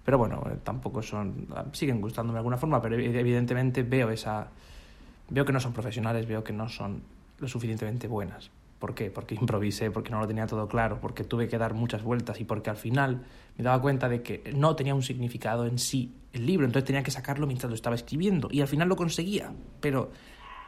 Pero 0.04 0.18
bueno, 0.18 0.42
eh, 0.50 0.56
tampoco 0.62 1.02
son. 1.02 1.47
siguen 1.73 2.00
gustándome 2.00 2.37
de 2.37 2.40
alguna 2.40 2.56
forma, 2.56 2.80
pero 2.82 2.97
evidentemente 2.97 3.82
veo 3.82 4.11
esa. 4.11 4.49
Veo 5.28 5.44
que 5.44 5.52
no 5.52 5.61
son 5.61 5.73
profesionales, 5.73 6.26
veo 6.26 6.42
que 6.42 6.52
no 6.52 6.68
son 6.68 7.02
lo 7.38 7.49
suficientemente 7.49 8.09
buenas. 8.09 8.50
¿Por 8.78 8.94
qué? 8.94 9.11
Porque 9.11 9.35
improvisé, 9.40 9.90
porque 9.90 10.11
no 10.11 10.21
lo 10.21 10.26
tenía 10.26 10.47
todo 10.47 10.68
claro, 10.68 10.99
porque 11.00 11.25
tuve 11.25 11.49
que 11.49 11.59
dar 11.59 11.75
muchas 11.75 12.02
vueltas 12.02 12.40
y 12.40 12.44
porque 12.44 12.71
al 12.71 12.76
final 12.76 13.23
me 13.56 13.64
daba 13.64 13.80
cuenta 13.80 14.09
de 14.09 14.23
que 14.23 14.52
no 14.56 14.75
tenía 14.76 14.94
un 14.94 15.02
significado 15.02 15.66
en 15.66 15.78
sí 15.78 16.14
el 16.32 16.47
libro, 16.47 16.66
entonces 16.66 16.87
tenía 16.87 17.02
que 17.02 17.11
sacarlo 17.11 17.47
mientras 17.47 17.68
lo 17.68 17.75
estaba 17.75 17.94
escribiendo 17.94 18.49
y 18.50 18.61
al 18.61 18.68
final 18.68 18.88
lo 18.88 18.97
conseguía. 18.97 19.52
Pero 19.80 20.11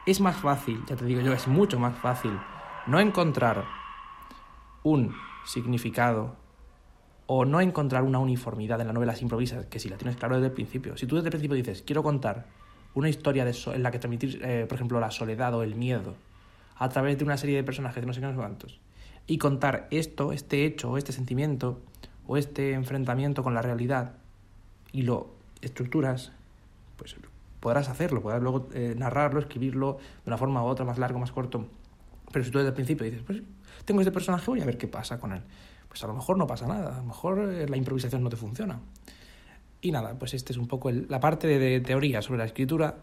es 0.05 0.21
más 0.21 0.37
fácil, 0.37 0.79
ya 0.87 0.95
te 0.95 1.05
digo 1.05 1.21
yo, 1.21 1.33
es 1.33 1.47
mucho 1.47 1.79
más 1.79 1.97
fácil 1.97 2.31
no 2.87 2.99
encontrar 2.99 3.65
un 4.83 5.15
significado 5.45 6.35
o 7.27 7.45
no 7.45 7.61
encontrar 7.61 8.03
una 8.03 8.19
uniformidad 8.19 8.79
en 8.81 8.87
la 8.87 8.93
novela 8.93 9.15
improvisas 9.19 9.65
que 9.65 9.79
si 9.79 9.89
la 9.89 9.97
tienes 9.97 10.15
claro 10.15 10.35
desde 10.35 10.47
el 10.47 10.53
principio. 10.53 10.97
Si 10.97 11.07
tú 11.07 11.15
desde 11.15 11.27
el 11.27 11.31
principio 11.31 11.55
dices, 11.55 11.81
quiero 11.81 12.03
contar 12.03 12.45
una 12.93 13.09
historia 13.09 13.45
de 13.45 13.55
en 13.73 13.83
la 13.83 13.91
que 13.91 13.99
transmitir, 13.99 14.39
eh, 14.43 14.65
por 14.67 14.75
ejemplo, 14.75 14.99
la 14.99 15.11
soledad 15.11 15.53
o 15.53 15.63
el 15.63 15.75
miedo 15.75 16.15
a 16.77 16.89
través 16.89 17.17
de 17.17 17.23
una 17.23 17.37
serie 17.37 17.55
de 17.55 17.63
personajes 17.63 18.01
de 18.01 18.07
no 18.07 18.13
sé 18.13 18.21
qué 18.21 18.33
cuántos, 18.33 18.79
y 19.27 19.37
contar 19.37 19.87
esto, 19.91 20.31
este 20.31 20.65
hecho 20.65 20.91
o 20.91 20.97
este 20.97 21.11
sentimiento 21.11 21.79
o 22.27 22.37
este 22.37 22.73
enfrentamiento 22.73 23.43
con 23.43 23.53
la 23.53 23.61
realidad 23.61 24.13
y 24.91 25.03
lo 25.03 25.35
estructuras, 25.61 26.31
pues 26.97 27.15
podrás 27.59 27.89
hacerlo, 27.89 28.21
podrás 28.21 28.41
luego 28.41 28.67
eh, 28.73 28.93
narrarlo, 28.97 29.39
escribirlo 29.39 29.97
de 30.23 30.29
una 30.29 30.37
forma 30.37 30.63
u 30.63 30.67
otra, 30.67 30.85
más 30.85 30.97
largo, 30.97 31.19
más 31.19 31.31
corto. 31.31 31.67
Pero 32.31 32.45
si 32.45 32.51
tú 32.51 32.59
desde 32.59 32.69
el 32.69 32.75
principio 32.75 33.05
dices, 33.05 33.21
pues 33.25 33.41
tengo 33.85 34.01
este 34.01 34.11
personaje, 34.11 34.45
voy 34.45 34.61
a 34.61 34.65
ver 34.65 34.77
qué 34.77 34.87
pasa 34.87 35.19
con 35.19 35.33
él. 35.33 35.41
Pues 35.95 36.03
a 36.03 36.07
lo 36.07 36.13
mejor 36.13 36.37
no 36.37 36.45
pasa 36.45 36.67
nada, 36.67 36.93
a 36.93 36.97
lo 36.97 37.05
mejor 37.05 37.53
eh, 37.53 37.69
la 37.69 37.77
improvisación 37.77 38.21
no 38.21 38.29
te 38.29 38.35
funciona. 38.35 38.81
Y 39.79 39.93
nada, 39.93 40.19
pues 40.19 40.33
este 40.33 40.51
es 40.51 40.57
un 40.57 40.67
poco 40.67 40.91
la 40.91 41.21
parte 41.21 41.47
de, 41.47 41.79
teoría 41.79 42.21
sobre 42.21 42.39
la 42.39 42.43
escritura, 42.43 42.95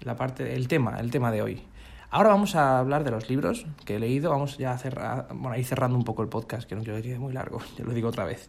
la 0.00 0.16
parte, 0.16 0.54
el 0.54 0.66
tema, 0.66 0.98
el 0.98 1.10
tema 1.10 1.30
de 1.30 1.42
hoy. 1.42 1.62
Ahora 2.08 2.30
vamos 2.30 2.54
a 2.54 2.78
hablar 2.78 3.04
de 3.04 3.10
los 3.10 3.28
libros 3.28 3.66
que 3.84 3.96
he 3.96 3.98
leído. 3.98 4.30
Vamos 4.30 4.56
ya 4.56 4.72
a 4.72 4.78
cerrar, 4.78 5.28
bueno, 5.34 5.58
ir 5.58 5.66
cerrando 5.66 5.94
un 5.94 6.04
poco 6.04 6.22
el 6.22 6.30
podcast, 6.30 6.66
que 6.66 6.74
no 6.74 6.82
quiero 6.82 6.96
que 6.96 7.02
quede 7.02 7.18
muy 7.18 7.34
largo, 7.34 7.60
ya 7.76 7.84
lo 7.84 7.92
digo 7.92 8.08
otra 8.08 8.24
vez. 8.24 8.48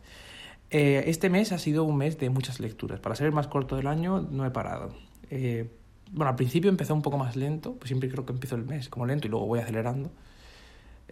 Eh, 0.69 1.03
este 1.07 1.29
mes 1.29 1.51
ha 1.51 1.57
sido 1.57 1.83
un 1.83 1.97
mes 1.97 2.17
de 2.17 2.29
muchas 2.29 2.61
lecturas. 2.61 3.01
Para 3.01 3.15
ser 3.15 3.27
el 3.27 3.33
más 3.33 3.47
corto 3.49 3.75
del 3.75 3.87
año 3.87 4.21
no 4.21 4.45
he 4.45 4.51
parado. 4.51 4.93
Eh, 5.29 5.69
bueno, 6.09 6.29
al 6.29 6.37
principio 6.37 6.69
empezó 6.69 6.93
un 6.93 7.01
poco 7.01 7.17
más 7.17 7.35
lento, 7.35 7.73
pues 7.73 7.89
siempre 7.89 8.07
creo 8.07 8.25
que 8.25 8.31
empiezo 8.31 8.55
el 8.55 8.63
mes 8.63 8.87
como 8.87 9.05
lento 9.05 9.27
y 9.27 9.29
luego 9.29 9.45
voy 9.45 9.59
acelerando. 9.59 10.09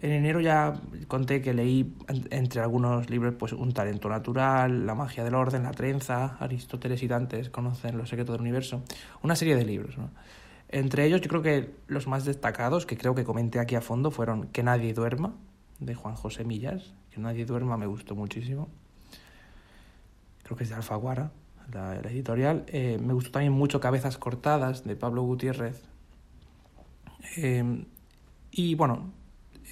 En 0.02 0.10
enero 0.10 0.40
ya 0.40 0.74
conté 1.06 1.40
que 1.40 1.54
leí 1.54 1.94
entre 2.30 2.60
algunos 2.60 3.08
libros 3.08 3.36
pues 3.38 3.52
Un 3.52 3.72
talento 3.72 4.08
natural, 4.08 4.84
La 4.84 4.96
magia 4.96 5.22
del 5.22 5.36
orden, 5.36 5.62
La 5.62 5.70
trenza, 5.70 6.36
Aristóteles 6.40 7.04
y 7.04 7.06
Dantes 7.06 7.50
conocen 7.50 7.96
los 7.96 8.08
secretos 8.08 8.34
del 8.34 8.40
universo, 8.40 8.82
una 9.22 9.36
serie 9.36 9.54
de 9.54 9.64
libros. 9.64 9.94
Entre 10.68 11.06
ellos 11.06 11.20
yo 11.20 11.28
creo 11.28 11.42
que 11.42 11.76
los 11.86 12.08
más 12.08 12.24
destacados, 12.24 12.84
que 12.84 12.96
creo 12.96 13.14
que 13.14 13.22
comenté 13.22 13.60
aquí 13.60 13.76
a 13.76 13.80
fondo, 13.80 14.10
fueron 14.10 14.48
Que 14.48 14.64
nadie 14.64 14.92
duerma, 14.92 15.34
de 15.78 15.94
Juan 15.94 16.16
José 16.16 16.44
Millas, 16.44 16.94
Que 17.12 17.20
nadie 17.20 17.46
duerma 17.46 17.76
me 17.76 17.86
gustó 17.86 18.16
muchísimo. 18.16 18.68
Creo 20.42 20.56
que 20.56 20.64
es 20.64 20.70
de 20.70 20.74
Alfaguara, 20.74 21.30
la, 21.72 21.94
editorial. 22.10 22.64
Eh, 22.66 22.98
me 23.00 23.12
gustó 23.12 23.30
también 23.30 23.52
mucho 23.52 23.78
Cabezas 23.78 24.18
cortadas, 24.18 24.82
de 24.82 24.96
Pablo 24.96 25.22
Gutiérrez. 25.22 25.80
Eh, 27.36 27.84
y 28.50 28.74
bueno, 28.74 29.12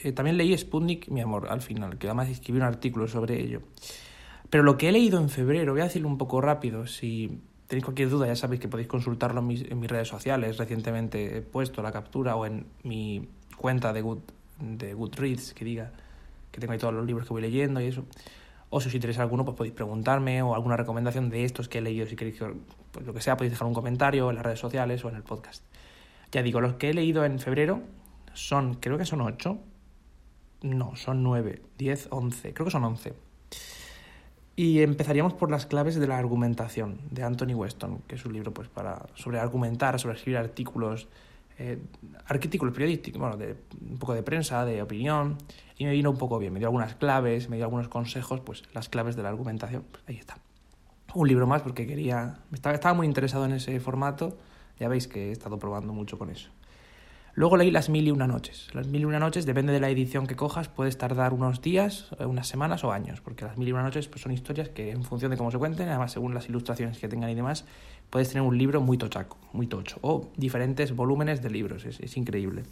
eh, 0.02 0.12
también 0.12 0.36
leí 0.36 0.56
Sputnik, 0.56 1.08
mi 1.08 1.20
amor, 1.20 1.48
al 1.50 1.62
final, 1.62 1.98
que 1.98 2.06
además 2.06 2.28
escribí 2.28 2.58
un 2.58 2.64
artículo 2.64 3.08
sobre 3.08 3.40
ello. 3.40 3.62
Pero 4.50 4.64
lo 4.64 4.76
que 4.76 4.88
he 4.88 4.92
leído 4.92 5.20
en 5.20 5.28
febrero, 5.28 5.72
voy 5.72 5.80
a 5.80 5.84
decirlo 5.84 6.08
un 6.08 6.18
poco 6.18 6.40
rápido, 6.40 6.86
si 6.86 7.40
tenéis 7.68 7.84
cualquier 7.84 8.08
duda 8.08 8.26
ya 8.26 8.34
sabéis 8.34 8.60
que 8.60 8.66
podéis 8.66 8.88
consultarlo 8.88 9.40
en 9.40 9.46
mis, 9.46 9.88
redes 9.88 10.08
sociales, 10.08 10.58
recientemente 10.58 11.36
he 11.36 11.40
puesto 11.40 11.82
la 11.82 11.92
captura 11.92 12.34
o 12.34 12.44
en 12.44 12.66
mi 12.82 13.28
cuenta 13.56 13.92
de, 13.92 14.02
Good, 14.02 14.18
de 14.58 14.92
Goodreads, 14.94 15.54
que 15.54 15.64
diga 15.64 15.92
que 16.50 16.60
tengo 16.60 16.72
ahí 16.72 16.80
todos 16.80 16.94
los 16.94 17.06
libros 17.06 17.28
que 17.28 17.32
voy 17.32 17.42
leyendo 17.42 17.80
y 17.80 17.86
eso. 17.86 18.04
O 18.70 18.80
si 18.80 18.88
os 18.88 18.94
interesa 18.94 19.22
alguno, 19.22 19.44
pues 19.44 19.56
podéis 19.56 19.74
preguntarme 19.74 20.42
o 20.42 20.54
alguna 20.54 20.76
recomendación 20.76 21.30
de 21.30 21.44
estos 21.44 21.68
que 21.68 21.78
he 21.78 21.80
leído. 21.80 22.06
Si 22.06 22.16
queréis, 22.16 22.40
pues 22.90 23.06
lo 23.06 23.14
que 23.14 23.20
sea, 23.20 23.36
podéis 23.36 23.52
dejar 23.52 23.68
un 23.68 23.74
comentario 23.74 24.30
en 24.30 24.36
las 24.36 24.44
redes 24.44 24.58
sociales 24.58 25.04
o 25.04 25.08
en 25.08 25.16
el 25.16 25.22
podcast. 25.22 25.64
Ya 26.32 26.42
digo, 26.42 26.60
los 26.60 26.74
que 26.74 26.90
he 26.90 26.94
leído 26.94 27.24
en 27.24 27.38
febrero 27.38 27.82
son, 28.34 28.74
creo 28.74 28.98
que 28.98 29.04
son 29.04 29.20
ocho, 29.20 29.58
no, 30.62 30.96
son 30.96 31.22
nueve, 31.22 31.62
diez, 31.78 32.08
once, 32.10 32.52
creo 32.52 32.64
que 32.64 32.70
son 32.70 32.84
once. 32.84 33.14
Y 34.56 34.82
empezaríamos 34.82 35.32
por 35.32 35.50
las 35.50 35.66
claves 35.66 35.94
de 35.94 36.06
la 36.06 36.18
argumentación 36.18 37.00
de 37.10 37.22
Anthony 37.22 37.54
Weston, 37.54 38.02
que 38.06 38.16
es 38.16 38.24
un 38.26 38.32
libro 38.32 38.52
pues 38.52 38.68
para 38.68 39.06
sobre 39.14 39.38
argumentar, 39.38 39.98
sobre 39.98 40.16
escribir 40.16 40.38
artículos, 40.38 41.08
eh, 41.58 41.78
artículos 42.26 42.74
periodísticos, 42.74 43.20
bueno, 43.20 43.38
un 43.80 43.98
poco 43.98 44.12
de 44.12 44.22
prensa, 44.22 44.64
de 44.64 44.82
opinión, 44.82 45.38
y 45.78 45.84
me 45.84 45.92
vino 45.92 46.10
un 46.10 46.18
poco 46.18 46.38
bien, 46.38 46.52
me 46.52 46.58
dio 46.58 46.68
algunas 46.68 46.94
claves, 46.94 47.48
me 47.48 47.56
dio 47.56 47.64
algunos 47.64 47.88
consejos, 47.88 48.40
pues 48.40 48.64
las 48.74 48.88
claves 48.90 49.16
de 49.16 49.22
la 49.22 49.30
argumentación, 49.30 49.84
pues, 49.90 50.04
ahí 50.06 50.16
está. 50.16 50.38
Un 51.14 51.26
libro 51.26 51.46
más 51.46 51.62
porque 51.62 51.86
quería, 51.86 52.38
estaba, 52.52 52.74
estaba 52.74 52.94
muy 52.94 53.06
interesado 53.06 53.46
en 53.46 53.52
ese 53.52 53.80
formato, 53.80 54.36
ya 54.78 54.88
veis 54.88 55.08
que 55.08 55.28
he 55.28 55.32
estado 55.32 55.58
probando 55.58 55.92
mucho 55.92 56.18
con 56.18 56.28
eso. 56.30 56.50
Luego 57.40 57.56
leí 57.56 57.70
Las 57.70 57.88
Mil 57.88 58.06
y 58.06 58.10
Una 58.10 58.26
Noches. 58.26 58.68
Las 58.74 58.86
Mil 58.86 59.00
y 59.00 59.04
Una 59.06 59.18
Noches, 59.18 59.46
depende 59.46 59.72
de 59.72 59.80
la 59.80 59.88
edición 59.88 60.26
que 60.26 60.36
cojas, 60.36 60.68
puedes 60.68 60.98
tardar 60.98 61.32
unos 61.32 61.62
días, 61.62 62.10
eh, 62.18 62.26
unas 62.26 62.46
semanas 62.46 62.84
o 62.84 62.92
años, 62.92 63.22
porque 63.22 63.46
Las 63.46 63.56
Mil 63.56 63.66
y 63.66 63.72
Una 63.72 63.82
Noches 63.82 64.08
pues, 64.08 64.20
son 64.20 64.32
historias 64.32 64.68
que, 64.68 64.90
en 64.90 65.04
función 65.04 65.30
de 65.30 65.38
cómo 65.38 65.50
se 65.50 65.56
cuenten, 65.56 65.88
además 65.88 66.12
según 66.12 66.34
las 66.34 66.50
ilustraciones 66.50 66.98
que 66.98 67.08
tengan 67.08 67.30
y 67.30 67.34
demás, 67.34 67.64
puedes 68.10 68.28
tener 68.28 68.42
un 68.42 68.58
libro 68.58 68.82
muy 68.82 68.98
tochaco, 68.98 69.38
muy 69.54 69.66
tocho, 69.66 69.96
o 70.02 70.28
diferentes 70.36 70.94
volúmenes 70.94 71.40
de 71.40 71.48
libros, 71.48 71.86
es, 71.86 72.14
increíble. 72.18 72.64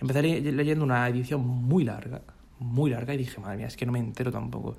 Empecé 0.00 0.22
leyendo 0.22 0.84
una 0.84 1.06
edición 1.06 1.46
muy 1.46 1.84
larga, 1.84 2.22
muy 2.58 2.90
larga, 2.90 3.14
y 3.14 3.18
dije, 3.18 3.40
madre 3.40 3.58
mía, 3.58 3.68
es 3.68 3.76
que 3.76 3.86
no 3.86 3.92
me 3.92 4.00
entero 4.00 4.32
tampoco, 4.32 4.74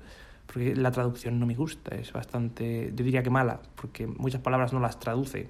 porque 0.46 0.76
la 0.76 0.90
traducción 0.90 1.40
no 1.40 1.46
me 1.46 1.54
gusta, 1.54 1.96
es 1.96 2.12
bastante, 2.12 2.92
yo 2.94 3.02
diría 3.02 3.22
que 3.22 3.30
mala, 3.30 3.60
porque 3.76 4.06
muchas 4.06 4.42
palabras 4.42 4.74
no 4.74 4.80
las 4.80 5.00
traduce 5.00 5.48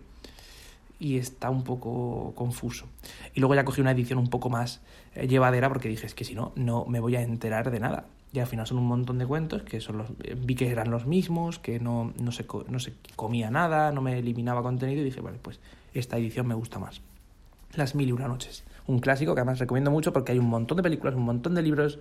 y 1.02 1.18
está 1.18 1.50
un 1.50 1.64
poco 1.64 2.32
confuso. 2.36 2.86
Y 3.34 3.40
luego 3.40 3.56
ya 3.56 3.64
cogí 3.64 3.80
una 3.80 3.90
edición 3.90 4.20
un 4.20 4.28
poco 4.28 4.48
más 4.48 4.80
eh, 5.16 5.26
llevadera 5.26 5.68
porque 5.68 5.88
dije, 5.88 6.06
es 6.06 6.14
que 6.14 6.24
si 6.24 6.34
no, 6.34 6.52
no 6.54 6.84
me 6.84 7.00
voy 7.00 7.16
a 7.16 7.22
enterar 7.22 7.72
de 7.72 7.80
nada. 7.80 8.06
Y 8.32 8.38
al 8.38 8.46
final 8.46 8.66
son 8.68 8.78
un 8.78 8.86
montón 8.86 9.18
de 9.18 9.26
cuentos 9.26 9.62
que 9.62 9.80
son 9.80 9.98
los, 9.98 10.10
eh, 10.22 10.36
vi 10.38 10.54
que 10.54 10.70
eran 10.70 10.92
los 10.92 11.04
mismos, 11.04 11.58
que 11.58 11.80
no, 11.80 12.12
no, 12.20 12.30
se, 12.30 12.46
no 12.68 12.78
se 12.78 12.94
comía 13.16 13.50
nada, 13.50 13.90
no 13.90 14.00
me 14.00 14.20
eliminaba 14.20 14.62
contenido 14.62 15.02
y 15.02 15.04
dije, 15.04 15.20
vale, 15.20 15.38
pues 15.42 15.58
esta 15.92 16.16
edición 16.18 16.46
me 16.46 16.54
gusta 16.54 16.78
más. 16.78 17.02
Las 17.74 17.96
mil 17.96 18.08
y 18.08 18.12
una 18.12 18.28
noches. 18.28 18.62
Un 18.86 19.00
clásico 19.00 19.34
que 19.34 19.40
además 19.40 19.58
recomiendo 19.58 19.90
mucho 19.90 20.12
porque 20.12 20.30
hay 20.30 20.38
un 20.38 20.48
montón 20.48 20.76
de 20.76 20.84
películas, 20.84 21.16
un 21.16 21.24
montón 21.24 21.56
de 21.56 21.62
libros, 21.62 21.98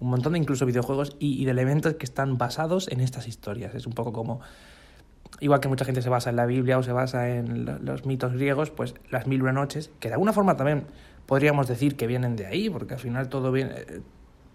un 0.00 0.10
montón 0.10 0.32
de 0.32 0.40
incluso 0.40 0.66
videojuegos 0.66 1.16
y, 1.20 1.40
y 1.40 1.44
de 1.44 1.52
elementos 1.52 1.94
que 1.94 2.04
están 2.04 2.36
basados 2.36 2.88
en 2.88 3.00
estas 3.00 3.28
historias. 3.28 3.76
Es 3.76 3.86
un 3.86 3.92
poco 3.92 4.12
como 4.12 4.40
igual 5.40 5.60
que 5.60 5.68
mucha 5.68 5.84
gente 5.84 6.02
se 6.02 6.08
basa 6.08 6.30
en 6.30 6.36
la 6.36 6.46
Biblia 6.46 6.78
o 6.78 6.82
se 6.82 6.92
basa 6.92 7.28
en 7.28 7.64
los 7.84 8.04
mitos 8.04 8.32
griegos, 8.32 8.70
pues 8.70 8.94
las 9.10 9.26
mil 9.26 9.42
una 9.42 9.52
noches, 9.52 9.90
que 10.00 10.08
de 10.08 10.14
alguna 10.14 10.32
forma 10.32 10.56
también 10.56 10.86
podríamos 11.26 11.68
decir 11.68 11.96
que 11.96 12.06
vienen 12.06 12.36
de 12.36 12.46
ahí, 12.46 12.70
porque 12.70 12.94
al 12.94 13.00
final 13.00 13.28
todo 13.28 13.52
viene... 13.52 13.72
Eh, 13.76 14.00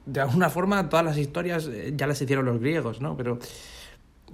de 0.05 0.21
alguna 0.21 0.49
forma 0.49 0.87
todas 0.87 1.03
las 1.03 1.17
historias 1.17 1.67
eh, 1.67 1.93
ya 1.95 2.05
las 2.05 2.21
hicieron 2.21 2.45
los 2.45 2.59
griegos, 2.59 3.01
¿no? 3.01 3.17
Pero, 3.17 3.39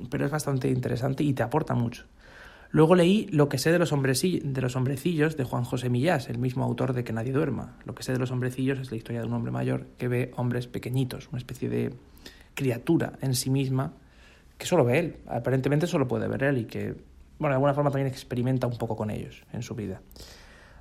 pero 0.10 0.26
es 0.26 0.32
bastante 0.32 0.70
interesante 0.70 1.24
y 1.24 1.34
te 1.34 1.44
aporta 1.44 1.76
mucho. 1.76 2.06
Luego 2.72 2.96
leí 2.96 3.28
Lo 3.32 3.50
que 3.50 3.58
sé 3.58 3.72
de 3.72 3.80
los, 3.80 3.92
de 3.92 4.62
los 4.62 4.76
hombrecillos 4.76 5.36
de 5.36 5.44
Juan 5.44 5.66
José 5.66 5.90
Millás, 5.90 6.30
el 6.30 6.38
mismo 6.38 6.64
autor 6.64 6.94
de 6.94 7.04
Que 7.04 7.14
nadie 7.14 7.34
duerma. 7.34 7.78
Lo 7.86 7.96
que 7.96 8.04
sé 8.04 8.14
de 8.14 8.20
los 8.20 8.32
hombrecillos 8.32 8.80
es 8.80 8.92
la 8.92 8.98
historia 8.98 9.22
de 9.22 9.28
un 9.28 9.34
hombre 9.34 9.52
mayor 9.52 9.88
que 9.98 10.08
ve 10.08 10.32
hombres 10.36 10.68
pequeñitos, 10.68 11.28
una 11.30 11.38
especie 11.38 11.70
de 11.70 11.94
criatura 12.54 13.14
en 13.22 13.36
sí 13.36 13.50
misma 13.50 13.94
que 14.62 14.68
solo 14.68 14.86
ve 14.86 15.00
él, 15.00 15.18
aparentemente 15.26 15.88
solo 15.88 16.08
puede 16.08 16.28
ver 16.28 16.44
él 16.44 16.60
y 16.60 16.66
que, 16.66 16.94
bueno, 17.40 17.54
de 17.54 17.56
alguna 17.56 17.74
forma 17.74 17.90
también 17.90 18.06
experimenta 18.06 18.68
un 18.68 18.78
poco 18.78 18.96
con 18.96 19.10
ellos 19.10 19.44
en 19.54 19.64
su 19.64 19.74
vida. 19.74 20.04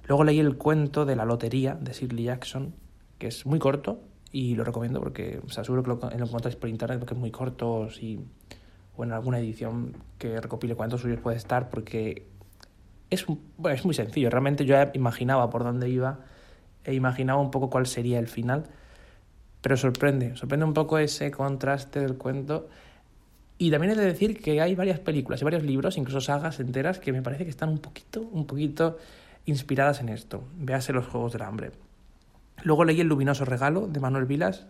Luego 0.07 0.23
leí 0.23 0.39
el 0.39 0.59
cuento 0.59 1.07
de 1.07 1.17
la 1.17 1.25
lotería 1.25 1.77
de 1.81 1.95
Shirley 1.95 2.25
Jackson, 2.25 2.75
que 3.17 3.29
es 3.29 3.47
muy 3.47 3.59
corto 3.59 4.03
y 4.33 4.55
lo 4.55 4.65
recomiendo 4.65 5.01
porque, 5.01 5.41
o 5.47 5.49
sea, 5.49 5.65
seguro 5.65 5.83
que 5.83 5.89
lo, 5.89 5.99
lo 5.99 6.27
encontráis 6.27 6.57
por 6.57 6.69
internet 6.69 6.99
porque 6.99 7.15
es 7.15 7.21
muy 7.21 7.31
corto 7.31 7.89
si, 7.89 8.21
o 8.99 9.05
en 9.05 9.13
alguna 9.13 9.39
edición 9.39 9.97
que 10.19 10.39
recopile 10.39 10.75
cuentos 10.75 11.01
suyos 11.01 11.19
puede 11.19 11.39
estar 11.39 11.71
porque 11.71 12.27
es, 13.09 13.25
bueno, 13.57 13.75
es 13.75 13.87
muy 13.87 13.95
sencillo. 13.95 14.29
Realmente 14.29 14.67
yo 14.67 14.77
imaginaba 14.93 15.49
por 15.49 15.65
dónde 15.65 15.89
iba 15.89 16.19
e 16.85 16.93
imaginaba 16.93 17.41
un 17.41 17.51
poco 17.51 17.71
cuál 17.71 17.87
sería 17.87 18.19
el 18.19 18.29
final, 18.29 18.65
pero 19.63 19.79
sorprende, 19.79 20.37
sorprende 20.37 20.67
un 20.67 20.75
poco 20.75 20.99
ese 20.99 21.31
contraste 21.31 22.01
del 22.01 22.19
cuento 22.19 22.69
y 23.63 23.71
también 23.71 23.93
he 23.93 23.95
de 23.95 24.07
decir 24.07 24.41
que 24.41 24.63
hay 24.63 24.75
varias 24.75 25.01
películas 25.01 25.43
y 25.43 25.45
varios 25.45 25.63
libros, 25.63 25.99
incluso 25.99 26.23
sagas 26.23 26.59
enteras, 26.61 26.99
que 26.99 27.13
me 27.13 27.21
parece 27.21 27.45
que 27.45 27.51
están 27.51 27.69
un 27.69 27.79
poquito, 27.79 28.23
un 28.23 28.47
poquito 28.47 28.97
inspiradas 29.45 30.01
en 30.01 30.09
esto. 30.09 30.43
Véase 30.57 30.95
los 30.95 31.07
Juegos 31.07 31.35
del 31.35 31.43
Hambre. 31.43 31.73
Luego 32.63 32.87
leí 32.87 33.03
El 33.03 33.09
luminoso 33.09 33.45
regalo 33.45 33.87
de 33.87 34.01
Manuel 34.01 34.25
Vilas. 34.25 34.65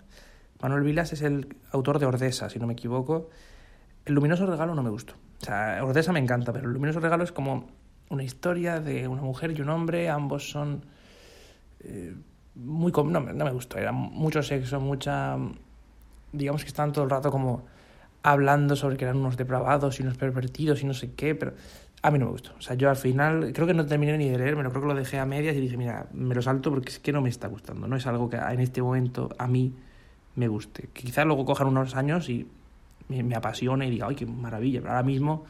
Manuel 0.60 0.82
Vilas 0.82 1.12
es 1.12 1.22
el 1.22 1.54
autor 1.70 2.00
de 2.00 2.06
Ordesa, 2.06 2.50
si 2.50 2.58
no 2.58 2.66
me 2.66 2.72
equivoco. 2.72 3.30
El 4.06 4.14
luminoso 4.14 4.44
regalo 4.44 4.74
no 4.74 4.82
me 4.82 4.90
gustó. 4.90 5.14
O 5.40 5.44
sea, 5.44 5.84
Ordesa 5.84 6.12
me 6.12 6.18
encanta, 6.18 6.52
pero 6.52 6.66
el 6.66 6.74
luminoso 6.74 6.98
regalo 6.98 7.22
es 7.22 7.30
como 7.30 7.68
una 8.08 8.24
historia 8.24 8.80
de 8.80 9.06
una 9.06 9.22
mujer 9.22 9.56
y 9.56 9.60
un 9.60 9.68
hombre, 9.68 10.10
ambos 10.10 10.50
son 10.50 10.84
eh, 11.78 12.16
muy... 12.56 12.90
No, 12.90 13.20
no 13.20 13.44
me 13.44 13.52
gustó, 13.52 13.78
era 13.78 13.92
mucho 13.92 14.42
sexo, 14.42 14.80
mucha... 14.80 15.36
Digamos 16.32 16.64
que 16.64 16.68
están 16.68 16.90
todo 16.90 17.04
el 17.04 17.10
rato 17.10 17.30
como 17.30 17.66
hablando 18.22 18.76
sobre 18.76 18.96
que 18.96 19.04
eran 19.04 19.16
unos 19.16 19.36
depravados 19.36 19.98
y 19.98 20.02
unos 20.02 20.16
pervertidos 20.16 20.82
y 20.82 20.86
no 20.86 20.94
sé 20.94 21.12
qué, 21.14 21.34
pero 21.34 21.54
a 22.02 22.10
mí 22.10 22.18
no 22.18 22.26
me 22.26 22.32
gustó. 22.32 22.52
O 22.58 22.60
sea, 22.62 22.74
yo 22.74 22.90
al 22.90 22.96
final 22.96 23.52
creo 23.52 23.66
que 23.66 23.74
no 23.74 23.86
terminé 23.86 24.16
ni 24.18 24.28
de 24.28 24.38
leer, 24.38 24.56
me 24.56 24.62
lo 24.62 24.70
creo 24.70 24.82
que 24.82 24.88
lo 24.88 24.94
dejé 24.94 25.18
a 25.18 25.26
medias 25.26 25.56
y 25.56 25.60
dije, 25.60 25.76
mira, 25.76 26.06
me 26.12 26.34
lo 26.34 26.42
salto 26.42 26.70
porque 26.70 26.90
es 26.90 26.98
que 26.98 27.12
no 27.12 27.20
me 27.20 27.28
está 27.28 27.48
gustando. 27.48 27.86
No 27.86 27.96
es 27.96 28.06
algo 28.06 28.28
que 28.28 28.36
en 28.36 28.60
este 28.60 28.82
momento 28.82 29.30
a 29.38 29.46
mí 29.46 29.74
me 30.36 30.48
guste. 30.48 30.88
Quizás 30.92 31.26
luego 31.26 31.44
cojan 31.44 31.66
unos 31.68 31.94
años 31.96 32.28
y 32.28 32.46
me, 33.08 33.22
me 33.22 33.34
apasione 33.34 33.86
y 33.86 33.90
diga, 33.90 34.06
ay, 34.08 34.16
qué 34.16 34.26
maravilla, 34.26 34.80
pero 34.80 34.92
ahora 34.92 35.02
mismo 35.02 35.44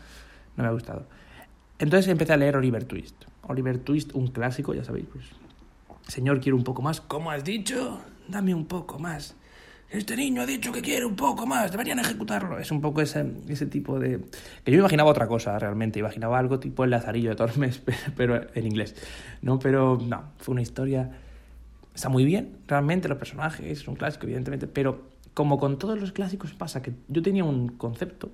no 0.56 0.62
me 0.62 0.68
ha 0.68 0.72
gustado. 0.72 1.06
Entonces 1.78 2.08
empecé 2.08 2.32
a 2.32 2.36
leer 2.36 2.56
Oliver 2.56 2.84
Twist. 2.84 3.24
Oliver 3.46 3.78
Twist, 3.78 4.14
un 4.14 4.28
clásico, 4.28 4.74
ya 4.74 4.84
sabéis, 4.84 5.06
pues. 5.12 5.24
Señor, 6.06 6.40
quiero 6.40 6.56
un 6.56 6.64
poco 6.64 6.82
más. 6.82 7.00
¿Cómo 7.00 7.30
has 7.30 7.44
dicho? 7.44 8.00
Dame 8.28 8.54
un 8.54 8.66
poco 8.66 8.98
más. 8.98 9.36
Este 9.90 10.16
niño 10.16 10.42
ha 10.42 10.46
dicho 10.46 10.70
que 10.72 10.82
quiere 10.82 11.04
un 11.04 11.16
poco 11.16 11.46
más, 11.46 11.72
deberían 11.72 11.98
ejecutarlo. 11.98 12.58
Es 12.58 12.70
un 12.70 12.80
poco 12.80 13.00
ese, 13.00 13.24
ese 13.48 13.66
tipo 13.66 13.98
de... 13.98 14.20
Que 14.64 14.70
yo 14.72 14.78
imaginaba 14.78 15.10
otra 15.10 15.26
cosa 15.26 15.58
realmente, 15.58 15.98
imaginaba 15.98 16.38
algo 16.38 16.60
tipo 16.60 16.84
el 16.84 16.90
Lazarillo 16.90 17.30
de 17.30 17.36
Tormes, 17.36 17.82
pero 18.16 18.40
en 18.54 18.66
inglés. 18.66 18.94
No, 19.42 19.58
pero 19.58 19.98
no, 20.00 20.32
fue 20.38 20.52
una 20.52 20.62
historia... 20.62 21.10
Está 21.92 22.08
muy 22.08 22.24
bien, 22.24 22.58
realmente, 22.68 23.08
los 23.08 23.18
personajes, 23.18 23.66
es 23.66 23.88
un 23.88 23.96
clásico, 23.96 24.24
evidentemente, 24.26 24.68
pero 24.68 25.08
como 25.34 25.58
con 25.58 25.76
todos 25.78 26.00
los 26.00 26.12
clásicos 26.12 26.54
pasa 26.54 26.82
que 26.82 26.92
yo 27.08 27.20
tenía 27.20 27.42
un 27.42 27.68
concepto 27.68 28.30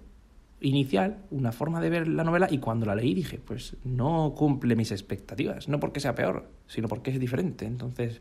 inicial, 0.60 1.18
una 1.30 1.52
forma 1.52 1.80
de 1.80 1.90
ver 1.90 2.06
la 2.06 2.22
novela, 2.22 2.48
y 2.50 2.58
cuando 2.58 2.84
la 2.84 2.94
leí 2.94 3.14
dije, 3.14 3.40
pues 3.44 3.76
no 3.82 4.34
cumple 4.36 4.76
mis 4.76 4.90
expectativas, 4.92 5.68
no 5.68 5.80
porque 5.80 6.00
sea 6.00 6.14
peor, 6.14 6.50
sino 6.66 6.86
porque 6.86 7.10
es 7.10 7.18
diferente. 7.18 7.64
Entonces 7.64 8.20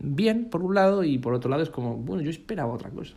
bien, 0.00 0.50
por 0.50 0.62
un 0.62 0.74
lado, 0.74 1.04
y 1.04 1.18
por 1.18 1.34
otro 1.34 1.50
lado 1.50 1.62
es 1.62 1.70
como, 1.70 1.96
bueno, 1.96 2.22
yo 2.22 2.30
esperaba 2.30 2.72
otra 2.72 2.90
cosa. 2.90 3.16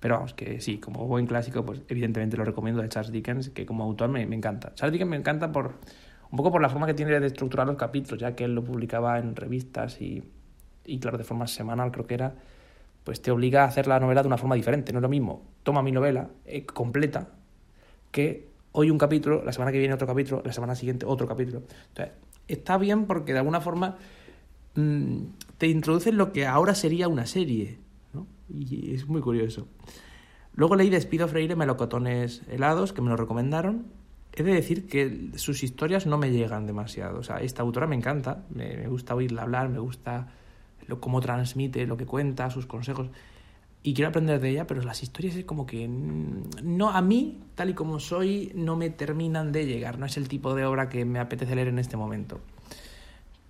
Pero 0.00 0.16
vamos, 0.16 0.34
que 0.34 0.60
sí, 0.60 0.78
como 0.78 1.06
buen 1.06 1.26
clásico, 1.26 1.64
pues 1.64 1.82
evidentemente 1.88 2.36
lo 2.36 2.44
recomiendo 2.44 2.82
de 2.82 2.88
Charles 2.88 3.12
Dickens, 3.12 3.50
que 3.50 3.64
como 3.64 3.84
autor 3.84 4.08
me, 4.08 4.26
me 4.26 4.34
encanta. 4.34 4.74
Charles 4.74 4.92
Dickens 4.92 5.10
me 5.10 5.16
encanta 5.16 5.52
por 5.52 5.74
un 6.30 6.36
poco 6.36 6.50
por 6.50 6.60
la 6.62 6.68
forma 6.68 6.86
que 6.86 6.94
tiene 6.94 7.20
de 7.20 7.26
estructurar 7.26 7.66
los 7.66 7.76
capítulos, 7.76 8.20
ya 8.20 8.34
que 8.34 8.44
él 8.44 8.54
lo 8.54 8.64
publicaba 8.64 9.18
en 9.18 9.36
revistas 9.36 10.00
y, 10.00 10.24
y 10.84 10.98
claro, 10.98 11.18
de 11.18 11.24
forma 11.24 11.46
semanal 11.46 11.92
creo 11.92 12.06
que 12.06 12.14
era, 12.14 12.34
pues 13.04 13.22
te 13.22 13.30
obliga 13.30 13.62
a 13.62 13.66
hacer 13.66 13.86
la 13.86 14.00
novela 14.00 14.22
de 14.22 14.28
una 14.28 14.38
forma 14.38 14.54
diferente. 14.54 14.92
No 14.92 14.98
es 14.98 15.02
lo 15.02 15.08
mismo, 15.08 15.42
toma 15.62 15.82
mi 15.82 15.92
novela 15.92 16.30
eh, 16.46 16.64
completa 16.64 17.28
que 18.10 18.48
hoy 18.72 18.90
un 18.90 18.98
capítulo, 18.98 19.44
la 19.44 19.52
semana 19.52 19.70
que 19.72 19.78
viene 19.78 19.94
otro 19.94 20.06
capítulo, 20.06 20.42
la 20.44 20.52
semana 20.52 20.74
siguiente 20.74 21.06
otro 21.06 21.28
capítulo. 21.28 21.62
Entonces, 21.88 22.14
está 22.48 22.76
bien 22.78 23.06
porque 23.06 23.32
de 23.32 23.38
alguna 23.38 23.60
forma 23.60 23.98
Mm, 24.74 25.24
te 25.62 25.68
introducen 25.68 26.16
lo 26.16 26.32
que 26.32 26.44
ahora 26.44 26.74
sería 26.74 27.06
una 27.06 27.24
serie, 27.24 27.78
¿no? 28.12 28.26
Y 28.52 28.96
es 28.96 29.06
muy 29.06 29.20
curioso. 29.20 29.68
Luego 30.54 30.74
leí 30.74 30.90
Despido 30.90 31.28
Freire 31.28 31.54
Melocotones 31.54 32.42
helados, 32.48 32.92
que 32.92 33.00
me 33.00 33.10
lo 33.10 33.16
recomendaron. 33.16 33.86
He 34.32 34.42
de 34.42 34.54
decir 34.54 34.88
que 34.88 35.30
sus 35.36 35.62
historias 35.62 36.04
no 36.04 36.18
me 36.18 36.32
llegan 36.32 36.66
demasiado. 36.66 37.20
O 37.20 37.22
sea, 37.22 37.36
esta 37.36 37.62
autora 37.62 37.86
me 37.86 37.94
encanta, 37.94 38.44
me, 38.52 38.88
gusta 38.88 39.14
oírla 39.14 39.42
hablar, 39.42 39.68
me 39.68 39.78
gusta 39.78 40.32
lo, 40.88 41.00
cómo 41.00 41.20
transmite, 41.20 41.86
lo 41.86 41.96
que 41.96 42.06
cuenta, 42.06 42.50
sus 42.50 42.66
consejos. 42.66 43.10
Y 43.84 43.94
quiero 43.94 44.08
aprender 44.08 44.40
de 44.40 44.50
ella, 44.50 44.66
pero 44.66 44.82
las 44.82 45.04
historias 45.04 45.36
es 45.36 45.44
como 45.44 45.64
que 45.64 45.86
mm, 45.86 46.42
no 46.64 46.90
a 46.90 47.00
mí, 47.02 47.38
tal 47.54 47.70
y 47.70 47.74
como 47.74 48.00
soy, 48.00 48.50
no 48.56 48.74
me 48.74 48.90
terminan 48.90 49.52
de 49.52 49.64
llegar. 49.64 50.00
No 50.00 50.06
es 50.06 50.16
el 50.16 50.26
tipo 50.26 50.56
de 50.56 50.64
obra 50.64 50.88
que 50.88 51.04
me 51.04 51.20
apetece 51.20 51.54
leer 51.54 51.68
en 51.68 51.78
este 51.78 51.96
momento. 51.96 52.40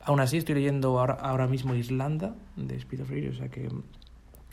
Aún 0.05 0.21
así 0.21 0.37
estoy 0.37 0.57
leyendo 0.57 0.99
ahora, 0.99 1.15
ahora 1.15 1.47
mismo 1.47 1.75
Islanda 1.75 2.35
de 2.57 2.79
Spiro 2.81 3.05
Freire, 3.05 3.31
o 3.31 3.35
sea 3.35 3.49
que... 3.49 3.69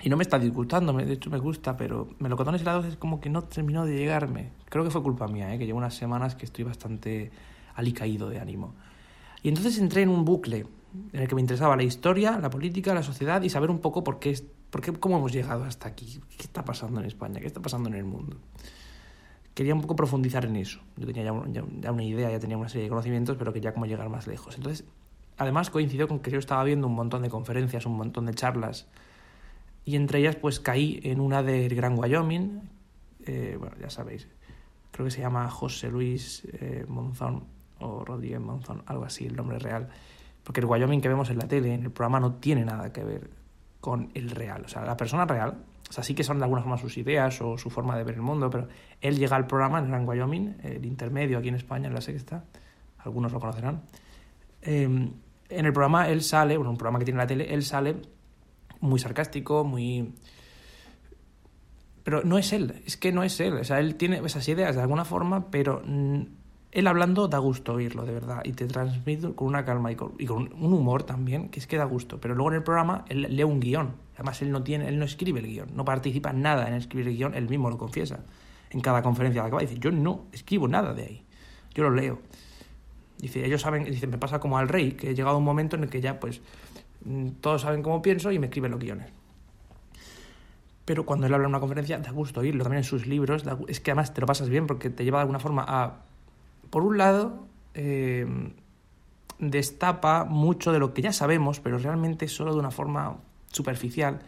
Y 0.02 0.10
no 0.10 0.16
me 0.16 0.24
está 0.24 0.40
disgustando, 0.40 0.94
de 0.94 1.12
hecho 1.12 1.30
me 1.30 1.40
gusta, 1.40 1.76
pero 1.76 2.08
Melocotones 2.20 2.62
helados 2.62 2.86
es 2.86 2.96
como 2.96 3.20
que 3.20 3.30
no 3.30 3.44
terminó 3.44 3.86
de 3.86 3.98
llegarme. 3.98 4.52
Creo 4.70 4.86
que 4.86 4.92
fue 4.92 5.04
culpa 5.04 5.28
mía, 5.28 5.54
¿eh? 5.54 5.60
que 5.60 5.66
llevo 5.66 5.78
unas 5.78 5.94
semanas 5.94 6.36
que 6.36 6.46
estoy 6.46 6.64
bastante 6.64 7.32
alicaído 7.76 8.30
de 8.30 8.40
ánimo. 8.40 8.76
Y 9.42 9.50
entonces 9.50 9.78
entré 9.78 10.04
en 10.04 10.10
un 10.10 10.24
bucle 10.24 10.68
en 11.14 11.20
el 11.20 11.28
que 11.28 11.36
me 11.36 11.42
interesaba 11.42 11.76
la 11.76 11.84
historia, 11.84 12.40
la 12.40 12.50
política, 12.50 12.94
la 12.94 13.04
sociedad 13.04 13.42
y 13.42 13.50
saber 13.50 13.70
un 13.70 13.80
poco 13.80 14.04
por 14.04 14.20
qué, 14.20 14.40
por 14.70 14.82
qué 14.82 14.94
cómo 14.94 15.18
hemos 15.18 15.34
llegado 15.34 15.66
hasta 15.66 15.90
aquí, 15.90 16.22
qué 16.38 16.44
está 16.44 16.64
pasando 16.64 17.00
en 17.00 17.06
España, 17.06 17.40
qué 17.40 17.48
está 17.48 17.62
pasando 17.62 17.90
en 17.90 17.96
el 17.96 18.06
mundo. 18.06 18.38
Quería 19.54 19.76
un 19.76 19.82
poco 19.82 19.96
profundizar 19.96 20.46
en 20.46 20.56
eso. 20.56 20.80
Yo 20.96 21.06
tenía 21.06 21.26
ya, 21.26 21.64
ya 21.82 21.92
una 21.92 22.04
idea, 22.04 22.32
ya 22.32 22.40
tenía 22.40 22.58
una 22.58 22.70
serie 22.70 22.84
de 22.84 22.90
conocimientos, 22.90 23.36
pero 23.38 23.52
quería 23.52 23.74
cómo 23.74 23.86
llegar 23.86 24.08
más 24.08 24.28
lejos. 24.28 24.56
Entonces 24.56 24.86
además 25.40 25.70
coincidió 25.70 26.08
con 26.08 26.20
que 26.20 26.30
yo 26.30 26.38
estaba 26.38 26.64
viendo 26.64 26.86
un 26.86 26.94
montón 26.94 27.24
de 27.24 27.30
conferencias, 27.30 27.86
un 27.86 27.98
montón 27.98 28.26
de 28.26 28.34
charlas, 28.34 28.88
y 29.86 29.96
entre 29.96 30.20
ellas 30.20 30.36
pues 30.36 30.60
caí 30.60 31.00
en 31.04 31.22
una 31.22 31.42
del 31.42 31.74
Gran 31.74 31.98
Wyoming, 31.98 32.62
eh, 33.26 33.56
bueno, 33.58 33.76
ya 33.80 33.90
sabéis, 33.90 34.28
creo 34.92 35.06
que 35.06 35.12
se 35.12 35.22
llama 35.22 35.50
José 35.50 35.90
Luis 35.90 36.46
eh, 36.52 36.86
Monzón 36.88 37.46
o 37.80 38.04
Rodríguez 38.04 38.42
Monzón, 38.42 38.84
algo 38.86 39.06
así, 39.06 39.26
el 39.26 39.36
nombre 39.36 39.60
real, 39.60 39.88
porque 40.44 40.60
el 40.60 40.66
Wyoming 40.66 41.00
que 41.00 41.08
vemos 41.08 41.30
en 41.30 41.38
la 41.38 41.48
tele, 41.48 41.74
en 41.74 41.84
el 41.84 41.92
programa, 41.92 42.20
no 42.20 42.34
tiene 42.34 42.66
nada 42.66 42.92
que 42.92 43.04
ver 43.06 43.30
con 43.80 44.12
el 44.16 44.32
real, 44.32 44.64
o 44.66 44.68
sea, 44.68 44.84
la 44.84 44.98
persona 44.98 45.26
real, 45.26 45.64
o 45.90 45.94
sea, 45.94 46.04
sí 46.04 46.14
que 46.14 46.26
son 46.26 46.38
de 46.38 46.44
alguna 46.44 46.62
forma 46.62 46.78
sus 46.78 46.98
ideas 46.98 47.42
o 47.42 47.58
su 47.58 47.70
forma 47.70 47.98
de 47.98 48.04
ver 48.04 48.16
el 48.16 48.22
mundo, 48.22 48.50
pero 48.50 48.68
él 49.00 49.18
llega 49.18 49.38
al 49.38 49.48
programa 49.48 49.80
en 49.80 49.88
Gran 49.88 50.08
Wyoming, 50.08 50.58
el 50.64 50.86
intermedio 50.86 51.38
aquí 51.38 51.48
en 51.48 51.56
España, 51.56 51.88
en 51.88 51.94
la 51.94 52.02
sexta, 52.02 52.44
algunos 52.98 53.32
lo 53.32 53.40
conocerán, 53.40 53.84
eh, 54.62 55.10
en 55.50 55.66
el 55.66 55.74
programa 55.74 56.08
él 56.10 56.22
sale, 56.22 56.58
bueno, 56.58 56.72
un 56.72 56.78
programa 56.78 57.00
que 57.00 57.06
tiene 57.06 57.18
la 57.18 57.28
tele, 57.28 57.54
él 57.54 57.64
sale 57.64 57.96
muy 58.80 59.00
sarcástico, 59.00 59.64
muy... 59.64 60.14
Pero 62.04 62.24
no 62.24 62.38
es 62.38 62.54
él, 62.54 62.82
es 62.86 62.98
que 62.98 63.12
no 63.12 63.24
es 63.24 63.40
él. 63.40 63.54
O 63.54 63.64
sea, 63.64 63.80
él 63.80 63.96
tiene 63.96 64.22
esas 64.26 64.48
ideas 64.48 64.76
de 64.76 64.82
alguna 64.82 65.06
forma, 65.06 65.52
pero 65.52 65.82
él 66.72 66.88
hablando 66.88 67.28
da 67.28 67.38
gusto 67.40 67.74
oírlo, 67.74 68.06
de 68.06 68.14
verdad. 68.14 68.42
Y 68.46 68.54
te 68.54 68.66
transmite 68.68 69.34
con 69.34 69.48
una 69.48 69.66
calma 69.66 69.92
y 69.92 69.96
con, 69.96 70.16
un 70.20 70.74
humor 70.74 71.04
también, 71.04 71.50
que 71.50 71.60
es 71.60 71.68
que 71.68 71.78
da 71.78 71.84
gusto. 71.84 72.20
Pero 72.20 72.36
luego 72.36 72.52
en 72.52 72.58
el 72.58 72.64
programa 72.64 73.06
él 73.10 73.28
lee 73.30 73.44
un 73.44 73.60
guion. 73.60 73.96
Además, 74.16 74.42
él 74.42 74.52
no, 74.52 74.64
tiene, 74.64 74.88
él 74.88 74.98
no 75.00 75.06
escribe 75.06 75.40
el 75.40 75.48
guion, 75.48 75.70
no 75.76 75.86
participa 75.86 76.34
nada 76.34 76.68
en 76.68 76.74
escribir 76.74 77.08
el 77.08 77.16
guion, 77.16 77.36
él 77.36 77.48
mismo 77.48 77.70
lo 77.70 77.78
confiesa. 77.78 78.20
En 78.70 78.82
cada 78.82 79.02
conferencia 79.02 79.42
que 79.42 79.48
acaba 79.48 79.62
dice, 79.62 79.80
yo 79.80 79.92
no 79.92 80.26
escribo 80.32 80.68
nada 80.68 80.94
de 80.94 81.04
ahí, 81.04 81.26
yo 81.74 81.84
lo 81.84 81.92
leo. 81.92 82.20
Dice, 83.20 83.46
ellos 83.46 83.62
saben, 83.62 83.84
dice, 83.84 84.08
me 84.08 84.18
pasa 84.18 84.40
como 84.40 84.58
al 84.58 84.70
rey, 84.70 84.94
que 84.94 85.12
he 85.12 85.16
llegado 85.16 85.36
a 85.36 85.40
un 85.40 85.44
momento 85.44 85.76
en 85.76 85.84
el 85.84 85.90
que 85.90 86.00
ya, 86.00 86.20
pues, 86.20 86.42
mm, 87.04 87.28
todos 87.42 87.62
saben 87.62 87.84
cómo 87.84 88.02
pienso 88.02 88.32
y 88.32 88.40
me 88.40 88.48
escriben 88.48 88.72
los 88.72 88.80
guiones. 88.80 89.12
Pero 90.86 91.06
cuando 91.06 91.28
él 91.28 91.34
habla 91.34 91.46
en 91.46 91.50
una 91.50 91.60
conferencia, 91.60 92.00
da 92.00 92.12
gusto 92.12 92.40
oírlo, 92.40 92.64
también 92.64 92.80
en 92.80 92.84
sus 92.86 93.06
libros, 93.06 93.44
es 93.68 93.80
que 93.82 93.92
además 93.92 94.14
te 94.14 94.22
lo 94.22 94.28
pasas 94.28 94.50
bien 94.50 94.68
porque 94.68 94.90
te 94.90 95.04
lleva 95.04 95.20
de 95.20 95.24
alguna 95.24 95.40
forma 95.40 95.66
a, 95.68 95.98
por 96.70 96.84
un 96.84 96.98
lado, 96.98 97.46
eh, 97.74 98.26
destapa 99.38 100.24
mucho 100.24 100.72
de 100.72 100.80
lo 100.80 100.94
que 100.94 101.02
ya 101.02 101.14
sabemos, 101.14 101.60
pero 101.60 101.78
realmente 101.78 102.28
solo 102.28 102.54
de 102.54 102.60
una 102.60 102.72
forma 102.72 103.18
superficial, 103.52 104.20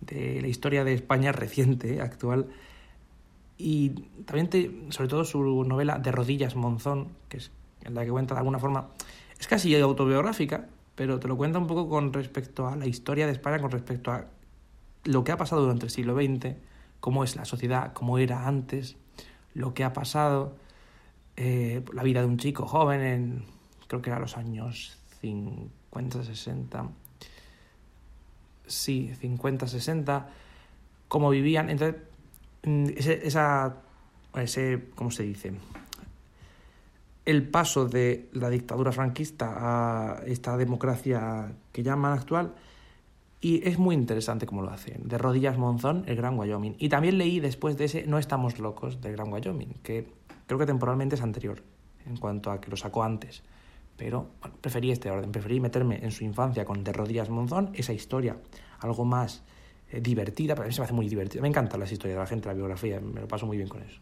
de 0.00 0.40
la 0.40 0.48
historia 0.48 0.82
de 0.84 0.94
España 0.94 1.30
reciente, 1.30 2.00
actual, 2.00 2.48
y 3.56 3.90
también, 4.24 4.48
te, 4.48 4.70
sobre 4.88 5.08
todo 5.08 5.24
su 5.24 5.64
novela 5.64 5.98
De 5.98 6.10
rodillas 6.10 6.56
Monzón, 6.56 7.08
que 7.28 7.36
es 7.36 7.50
en 7.84 7.94
la 7.94 8.04
que 8.04 8.10
cuenta 8.10 8.34
de 8.34 8.38
alguna 8.38 8.58
forma, 8.58 8.88
es 9.38 9.46
casi 9.46 9.74
autobiográfica, 9.76 10.68
pero 10.94 11.18
te 11.18 11.28
lo 11.28 11.36
cuenta 11.36 11.58
un 11.58 11.66
poco 11.66 11.88
con 11.88 12.12
respecto 12.12 12.68
a 12.68 12.76
la 12.76 12.86
historia 12.86 13.26
de 13.26 13.32
España, 13.32 13.58
con 13.58 13.70
respecto 13.70 14.12
a 14.12 14.26
lo 15.04 15.24
que 15.24 15.32
ha 15.32 15.36
pasado 15.36 15.62
durante 15.62 15.86
el 15.86 15.90
siglo 15.90 16.14
XX, 16.14 16.56
cómo 17.00 17.24
es 17.24 17.36
la 17.36 17.44
sociedad, 17.44 17.92
cómo 17.92 18.18
era 18.18 18.46
antes, 18.46 18.96
lo 19.54 19.72
que 19.74 19.84
ha 19.84 19.92
pasado, 19.92 20.56
eh, 21.36 21.82
la 21.92 22.02
vida 22.02 22.20
de 22.20 22.26
un 22.26 22.36
chico 22.36 22.66
joven 22.66 23.00
en, 23.00 23.44
creo 23.86 24.02
que 24.02 24.10
era 24.10 24.18
los 24.18 24.36
años 24.36 24.98
50, 25.20 26.22
60, 26.22 26.90
sí, 28.66 29.12
50, 29.18 29.66
60, 29.66 30.28
cómo 31.08 31.30
vivían. 31.30 31.70
Entonces, 31.70 32.02
mm, 32.64 32.86
esa, 32.96 33.76
ese, 34.34 34.84
¿cómo 34.94 35.10
se 35.10 35.24
dice? 35.24 35.52
El 37.30 37.48
paso 37.48 37.86
de 37.86 38.28
la 38.32 38.50
dictadura 38.50 38.92
franquista 38.92 39.54
a 39.58 40.22
esta 40.26 40.56
democracia 40.56 41.52
que 41.72 41.82
llaman 41.82 42.12
actual 42.12 42.54
y 43.40 43.66
es 43.66 43.78
muy 43.78 43.94
interesante 43.94 44.46
cómo 44.46 44.62
lo 44.62 44.70
hacen. 44.70 45.08
De 45.08 45.16
rodillas 45.16 45.56
Monzón, 45.56 46.04
el 46.06 46.16
Gran 46.16 46.38
Wyoming. 46.38 46.74
Y 46.78 46.88
también 46.88 47.18
leí 47.18 47.40
después 47.40 47.78
de 47.78 47.86
ese 47.86 48.06
No 48.06 48.18
estamos 48.18 48.58
locos 48.58 49.00
del 49.00 49.12
Gran 49.12 49.32
Wyoming, 49.32 49.74
que 49.82 50.12
creo 50.46 50.58
que 50.58 50.66
temporalmente 50.66 51.14
es 51.14 51.22
anterior, 51.22 51.62
en 52.06 52.16
cuanto 52.16 52.50
a 52.50 52.60
que 52.60 52.70
lo 52.70 52.76
sacó 52.76 53.02
antes. 53.02 53.42
Pero 53.96 54.30
preferí 54.60 54.90
este 54.90 55.10
orden, 55.10 55.30
preferí 55.32 55.60
meterme 55.60 56.00
en 56.02 56.10
su 56.10 56.24
infancia 56.24 56.64
con 56.64 56.84
De 56.84 56.92
rodillas 56.92 57.30
Monzón, 57.30 57.70
esa 57.74 57.92
historia, 57.92 58.36
algo 58.80 59.04
más 59.04 59.42
eh, 59.90 60.00
divertida, 60.00 60.54
pero 60.54 60.64
a 60.64 60.66
mí 60.66 60.74
se 60.74 60.80
me 60.80 60.84
hace 60.84 60.94
muy 60.94 61.08
divertida. 61.08 61.40
Me 61.40 61.48
encantan 61.48 61.80
las 61.80 61.92
historias 61.92 62.16
de 62.16 62.20
la 62.20 62.26
gente, 62.26 62.48
la 62.48 62.54
biografía, 62.54 63.00
me 63.00 63.20
lo 63.20 63.28
paso 63.28 63.46
muy 63.46 63.56
bien 63.56 63.68
con 63.68 63.82
eso. 63.82 64.00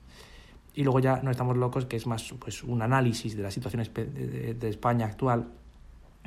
Y 0.79 0.85
luego 0.85 1.01
ya 1.01 1.21
no 1.25 1.33
estamos 1.33 1.57
locos, 1.57 1.87
que 1.87 1.97
es 1.97 2.07
más 2.07 2.33
pues, 2.39 2.63
un 2.63 2.81
análisis 2.83 3.37
de 3.37 3.43
la 3.43 3.51
situación 3.51 3.83
de, 3.83 4.69
España 4.69 5.07
actual, 5.07 5.49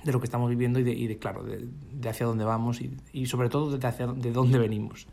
de 0.04 0.12
lo 0.12 0.20
que 0.20 0.26
estamos 0.26 0.50
viviendo 0.50 0.78
y 0.78 0.84
de, 0.84 0.92
y 0.92 1.08
de 1.08 1.18
claro, 1.18 1.46
de, 1.46 1.70
hacia 2.10 2.26
dónde 2.26 2.44
vamos 2.44 2.82
y, 2.82 2.92
y 3.14 3.28
sobre 3.28 3.48
todo 3.48 3.78
de, 3.78 3.88
hacia, 3.88 4.08
de 4.08 4.34
dónde 4.34 4.60
venimos. 4.60 5.08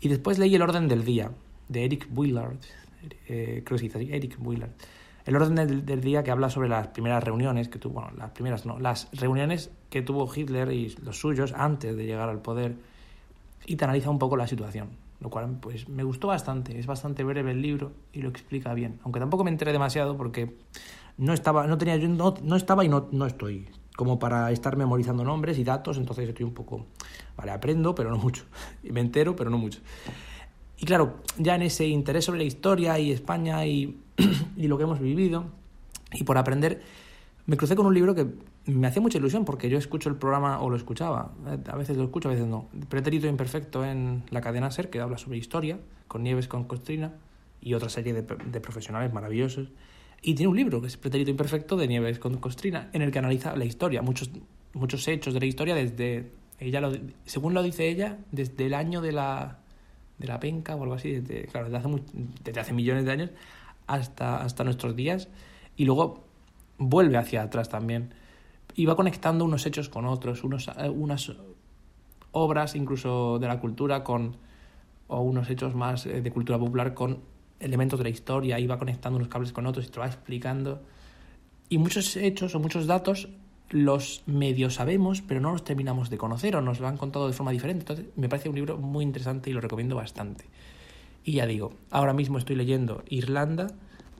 Y 0.00 0.08
después 0.08 0.38
leí 0.38 0.54
El 0.54 0.62
orden 0.62 0.88
del 0.88 1.04
día, 1.04 1.30
de 1.68 1.84
Eric 1.84 2.08
Willard, 2.14 2.56
eh, 3.28 3.60
creo 3.62 3.76
que 3.76 3.78
se 3.78 3.84
dice 3.84 3.98
así, 3.98 4.08
Eric 4.10 4.38
Willard. 4.40 4.72
El 5.26 5.36
orden 5.36 5.54
del, 5.54 5.84
del, 5.84 6.00
día 6.00 6.22
que 6.22 6.30
habla 6.30 6.48
sobre 6.48 6.70
las 6.70 6.86
primeras 6.86 7.22
reuniones 7.22 7.68
que 7.68 7.78
tuvo, 7.78 8.00
bueno, 8.00 8.12
las 8.16 8.30
primeras 8.30 8.64
no, 8.64 8.78
las 8.78 9.10
reuniones 9.12 9.70
que 9.90 10.00
tuvo 10.00 10.26
Hitler 10.34 10.72
y 10.72 10.96
los 11.04 11.20
suyos 11.20 11.52
antes 11.54 11.94
de 11.94 12.06
llegar 12.06 12.30
al 12.30 12.40
poder 12.40 12.76
y 13.66 13.76
te 13.76 13.84
analiza 13.84 14.08
un 14.08 14.18
poco 14.18 14.38
la 14.38 14.46
situación 14.46 15.01
lo 15.22 15.30
cual 15.30 15.58
pues 15.60 15.88
me 15.88 16.02
gustó 16.02 16.28
bastante, 16.28 16.78
es 16.78 16.86
bastante 16.86 17.22
breve 17.22 17.52
el 17.52 17.62
libro 17.62 17.92
y 18.12 18.22
lo 18.22 18.28
explica 18.28 18.74
bien, 18.74 18.98
aunque 19.04 19.20
tampoco 19.20 19.44
me 19.44 19.50
enteré 19.50 19.72
demasiado 19.72 20.16
porque 20.16 20.56
no 21.16 21.32
estaba, 21.32 21.66
no 21.66 21.78
tenía, 21.78 21.96
yo 21.96 22.08
no, 22.08 22.34
no 22.42 22.56
estaba 22.56 22.84
y 22.84 22.88
no, 22.88 23.08
no 23.12 23.26
estoy 23.26 23.68
como 23.96 24.18
para 24.18 24.50
estar 24.50 24.76
memorizando 24.76 25.22
nombres 25.22 25.58
y 25.58 25.64
datos, 25.64 25.96
entonces 25.96 26.28
estoy 26.28 26.44
un 26.44 26.54
poco, 26.54 26.86
vale, 27.36 27.52
aprendo, 27.52 27.94
pero 27.94 28.10
no 28.10 28.16
mucho, 28.16 28.44
y 28.82 28.90
me 28.90 29.00
entero, 29.00 29.36
pero 29.36 29.48
no 29.48 29.58
mucho. 29.58 29.80
Y 30.78 30.86
claro, 30.86 31.18
ya 31.38 31.54
en 31.54 31.62
ese 31.62 31.86
interés 31.86 32.24
sobre 32.24 32.38
la 32.38 32.44
historia 32.44 32.98
y 32.98 33.12
España 33.12 33.64
y, 33.64 34.00
y 34.56 34.66
lo 34.66 34.76
que 34.76 34.84
hemos 34.84 34.98
vivido, 34.98 35.44
y 36.12 36.24
por 36.24 36.36
aprender, 36.36 36.82
me 37.46 37.56
crucé 37.56 37.76
con 37.76 37.86
un 37.86 37.94
libro 37.94 38.14
que 38.14 38.26
me 38.66 38.86
hacía 38.86 39.02
mucha 39.02 39.18
ilusión 39.18 39.44
porque 39.44 39.68
yo 39.68 39.78
escucho 39.78 40.08
el 40.08 40.16
programa 40.16 40.60
o 40.60 40.70
lo 40.70 40.76
escuchaba, 40.76 41.32
a 41.66 41.76
veces 41.76 41.96
lo 41.96 42.04
escucho, 42.04 42.28
a 42.28 42.32
veces 42.32 42.46
no. 42.46 42.68
Pretérito 42.88 43.26
Imperfecto 43.26 43.84
en 43.84 44.22
la 44.30 44.40
cadena 44.40 44.70
SER, 44.70 44.88
que 44.88 45.00
habla 45.00 45.18
sobre 45.18 45.38
historia, 45.38 45.80
con 46.06 46.22
Nieves 46.22 46.46
con 46.46 46.64
Costrina 46.64 47.14
y 47.60 47.74
otra 47.74 47.88
serie 47.88 48.12
de, 48.12 48.60
profesionales 48.60 49.12
maravillosos. 49.12 49.68
Y 50.22 50.34
tiene 50.34 50.50
un 50.50 50.56
libro 50.56 50.80
que 50.80 50.86
es 50.86 50.96
Pretérito 50.96 51.30
Imperfecto 51.30 51.76
de 51.76 51.88
Nieves 51.88 52.20
con 52.20 52.36
Costrina, 52.36 52.88
en 52.92 53.02
el 53.02 53.10
que 53.10 53.18
analiza 53.18 53.56
la 53.56 53.64
historia, 53.64 54.02
muchos, 54.02 54.30
muchos 54.74 55.06
hechos 55.08 55.34
de 55.34 55.40
la 55.40 55.46
historia 55.46 55.74
desde, 55.74 56.30
ella 56.60 56.80
según 57.24 57.54
lo 57.54 57.62
dice 57.62 57.88
ella, 57.88 58.18
desde 58.30 58.66
el 58.66 58.74
año 58.74 59.00
de 59.00 59.10
la, 59.10 59.58
de 60.18 60.28
la 60.28 60.38
penca 60.38 60.76
o 60.76 60.82
algo 60.84 60.94
así, 60.94 61.20
desde, 61.20 61.46
claro, 61.46 61.68
desde 61.68 61.78
hace, 61.78 62.02
desde 62.44 62.60
hace 62.60 62.72
millones 62.72 63.04
de 63.06 63.10
años 63.10 63.30
hasta, 63.88 64.36
hasta 64.36 64.62
nuestros 64.62 64.94
días. 64.94 65.28
Y 65.76 65.84
luego 65.84 66.24
vuelve 66.78 67.16
hacia 67.16 67.42
atrás 67.42 67.68
también 67.68 68.14
y 68.74 68.86
va 68.86 68.96
conectando 68.96 69.44
unos 69.44 69.66
hechos 69.66 69.88
con 69.88 70.06
otros, 70.06 70.44
unos, 70.44 70.68
eh, 70.68 70.88
unas 70.88 71.32
obras 72.32 72.74
incluso 72.74 73.38
de 73.38 73.46
la 73.46 73.60
cultura 73.60 74.02
con 74.02 74.36
o 75.08 75.20
unos 75.20 75.50
hechos 75.50 75.74
más 75.74 76.06
eh, 76.06 76.22
de 76.22 76.30
cultura 76.30 76.58
popular 76.58 76.94
con 76.94 77.20
elementos 77.60 77.98
de 77.98 78.04
la 78.04 78.10
historia, 78.10 78.58
y 78.58 78.66
va 78.66 78.78
conectando 78.78 79.16
unos 79.16 79.28
cables 79.28 79.52
con 79.52 79.66
otros 79.66 79.86
y 79.86 79.90
te 79.90 80.00
va 80.00 80.06
explicando. 80.06 80.82
Y 81.68 81.78
muchos 81.78 82.16
hechos 82.16 82.54
o 82.54 82.60
muchos 82.60 82.86
datos 82.86 83.28
los 83.70 84.22
medio 84.26 84.68
sabemos, 84.68 85.22
pero 85.22 85.40
no 85.40 85.52
los 85.52 85.64
terminamos 85.64 86.10
de 86.10 86.18
conocer 86.18 86.56
o 86.56 86.60
nos 86.60 86.80
lo 86.80 86.88
han 86.88 86.96
contado 86.96 87.26
de 87.26 87.32
forma 87.32 87.52
diferente. 87.52 87.82
Entonces, 87.82 88.06
me 88.16 88.28
parece 88.28 88.48
un 88.48 88.54
libro 88.54 88.76
muy 88.76 89.04
interesante 89.04 89.50
y 89.50 89.52
lo 89.52 89.60
recomiendo 89.60 89.96
bastante. 89.96 90.44
Y 91.24 91.32
ya 91.32 91.46
digo, 91.46 91.72
ahora 91.90 92.12
mismo 92.12 92.38
estoy 92.38 92.56
leyendo 92.56 93.04
Irlanda 93.08 93.68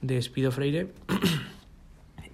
de 0.01 0.21
Spido 0.23 0.53
Freire 0.53 0.93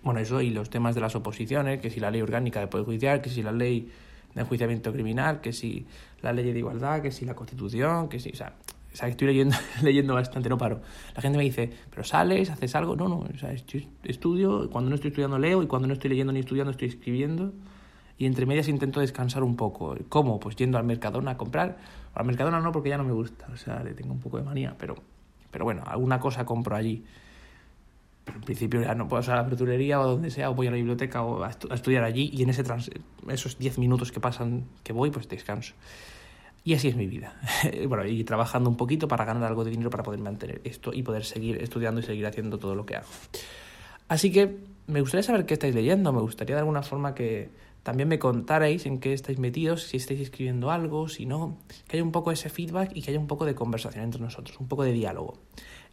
bueno, 0.08 0.22
eso 0.22 0.40
y 0.40 0.48
los 0.48 0.70
temas 0.70 0.94
de 0.94 1.02
las 1.02 1.14
oposiciones, 1.16 1.82
que 1.82 1.90
si 1.90 2.00
la 2.00 2.10
ley 2.10 2.22
orgánica 2.22 2.60
de 2.60 2.66
Poder 2.66 2.86
Judicial, 2.86 3.20
que 3.20 3.28
si 3.28 3.42
la 3.42 3.52
ley 3.52 3.92
de 4.34 4.40
enjuiciamiento 4.40 4.90
criminal, 4.90 5.42
que 5.42 5.52
si 5.52 5.86
la 6.22 6.32
ley 6.32 6.50
de 6.50 6.58
igualdad, 6.58 7.02
que 7.02 7.12
si 7.12 7.26
la 7.26 7.34
Constitución, 7.34 8.08
que 8.08 8.18
si, 8.18 8.30
o 8.30 8.34
sea, 8.34 8.54
o 8.90 8.96
sea 8.96 9.06
estoy 9.08 9.26
leyendo, 9.26 9.54
leyendo 9.82 10.14
bastante, 10.14 10.48
no 10.48 10.56
paro. 10.56 10.80
La 11.14 11.20
gente 11.20 11.36
me 11.36 11.44
dice, 11.44 11.70
pero 11.90 12.04
sales, 12.04 12.48
haces 12.48 12.74
algo, 12.74 12.96
no, 12.96 13.06
no, 13.06 13.18
o 13.18 13.38
sea, 13.38 13.52
estudio, 13.52 14.70
cuando 14.70 14.88
no 14.88 14.94
estoy 14.94 15.08
estudiando 15.08 15.38
leo 15.38 15.62
y 15.62 15.66
cuando 15.66 15.86
no 15.86 15.92
estoy 15.92 16.08
leyendo 16.08 16.32
ni 16.32 16.40
estudiando 16.40 16.70
estoy 16.70 16.88
escribiendo 16.88 17.52
y 18.16 18.24
entre 18.24 18.46
medias 18.46 18.66
intento 18.68 19.00
descansar 19.00 19.42
un 19.42 19.56
poco. 19.56 19.94
¿Cómo? 20.08 20.40
Pues 20.40 20.56
yendo 20.56 20.78
al 20.78 20.84
Mercadona 20.84 21.32
a 21.32 21.36
comprar. 21.36 21.76
Al 22.14 22.24
Mercadona 22.24 22.60
no, 22.60 22.72
porque 22.72 22.88
ya 22.88 22.96
no 22.96 23.04
me 23.04 23.12
gusta, 23.12 23.46
o 23.52 23.58
sea, 23.58 23.82
le 23.82 23.92
tengo 23.92 24.14
un 24.14 24.20
poco 24.20 24.38
de 24.38 24.44
manía, 24.44 24.74
pero, 24.78 24.94
pero 25.50 25.66
bueno, 25.66 25.82
alguna 25.84 26.18
cosa 26.18 26.46
compro 26.46 26.76
allí 26.76 27.04
en 28.34 28.40
principio 28.40 28.82
ya 28.82 28.94
no 28.94 29.08
puedo 29.08 29.22
ir 29.22 29.30
a 29.30 29.36
la 29.36 29.42
verdulería 29.42 30.00
o 30.00 30.06
donde 30.06 30.30
sea, 30.30 30.50
o 30.50 30.54
voy 30.54 30.66
a 30.66 30.70
la 30.70 30.76
biblioteca 30.76 31.22
o 31.22 31.42
a, 31.42 31.50
estudiar 31.50 32.04
allí 32.04 32.30
y 32.32 32.42
en 32.42 32.50
ese 32.50 32.64
esos 33.28 33.58
10 33.58 33.78
minutos 33.78 34.12
que 34.12 34.20
pasan 34.20 34.64
que 34.82 34.92
voy, 34.92 35.10
pues 35.10 35.28
descanso. 35.28 35.74
Y 36.64 36.74
así 36.74 36.88
es 36.88 36.96
mi 36.96 37.06
vida. 37.06 37.34
bueno, 37.88 38.04
y 38.06 38.24
trabajando 38.24 38.68
un 38.68 38.76
poquito 38.76 39.08
para 39.08 39.24
ganar 39.24 39.44
algo 39.44 39.64
de 39.64 39.70
dinero 39.70 39.90
para 39.90 40.02
poder 40.02 40.20
mantener 40.20 40.60
esto 40.64 40.92
y 40.92 41.02
poder 41.02 41.24
seguir 41.24 41.62
estudiando 41.62 42.00
y 42.00 42.04
seguir 42.04 42.26
haciendo 42.26 42.58
todo 42.58 42.74
lo 42.74 42.84
que 42.84 42.96
hago. 42.96 43.08
Así 44.08 44.32
que 44.32 44.58
me 44.86 45.00
gustaría 45.00 45.22
saber 45.22 45.46
qué 45.46 45.54
estáis 45.54 45.74
leyendo, 45.74 46.12
me 46.12 46.20
gustaría 46.20 46.56
de 46.56 46.60
alguna 46.60 46.82
forma 46.82 47.14
que 47.14 47.50
también 47.88 48.06
me 48.10 48.18
contarais 48.18 48.84
en 48.84 48.98
qué 48.98 49.14
estáis 49.14 49.38
metidos, 49.38 49.84
si 49.84 49.96
estáis 49.96 50.20
escribiendo 50.20 50.70
algo, 50.70 51.08
si 51.08 51.24
no, 51.24 51.56
que 51.86 51.96
haya 51.96 52.04
un 52.04 52.12
poco 52.12 52.30
ese 52.30 52.50
feedback 52.50 52.90
y 52.94 53.00
que 53.00 53.12
haya 53.12 53.18
un 53.18 53.26
poco 53.26 53.46
de 53.46 53.54
conversación 53.54 54.04
entre 54.04 54.20
nosotros, 54.20 54.60
un 54.60 54.68
poco 54.68 54.84
de 54.84 54.92
diálogo. 54.92 55.38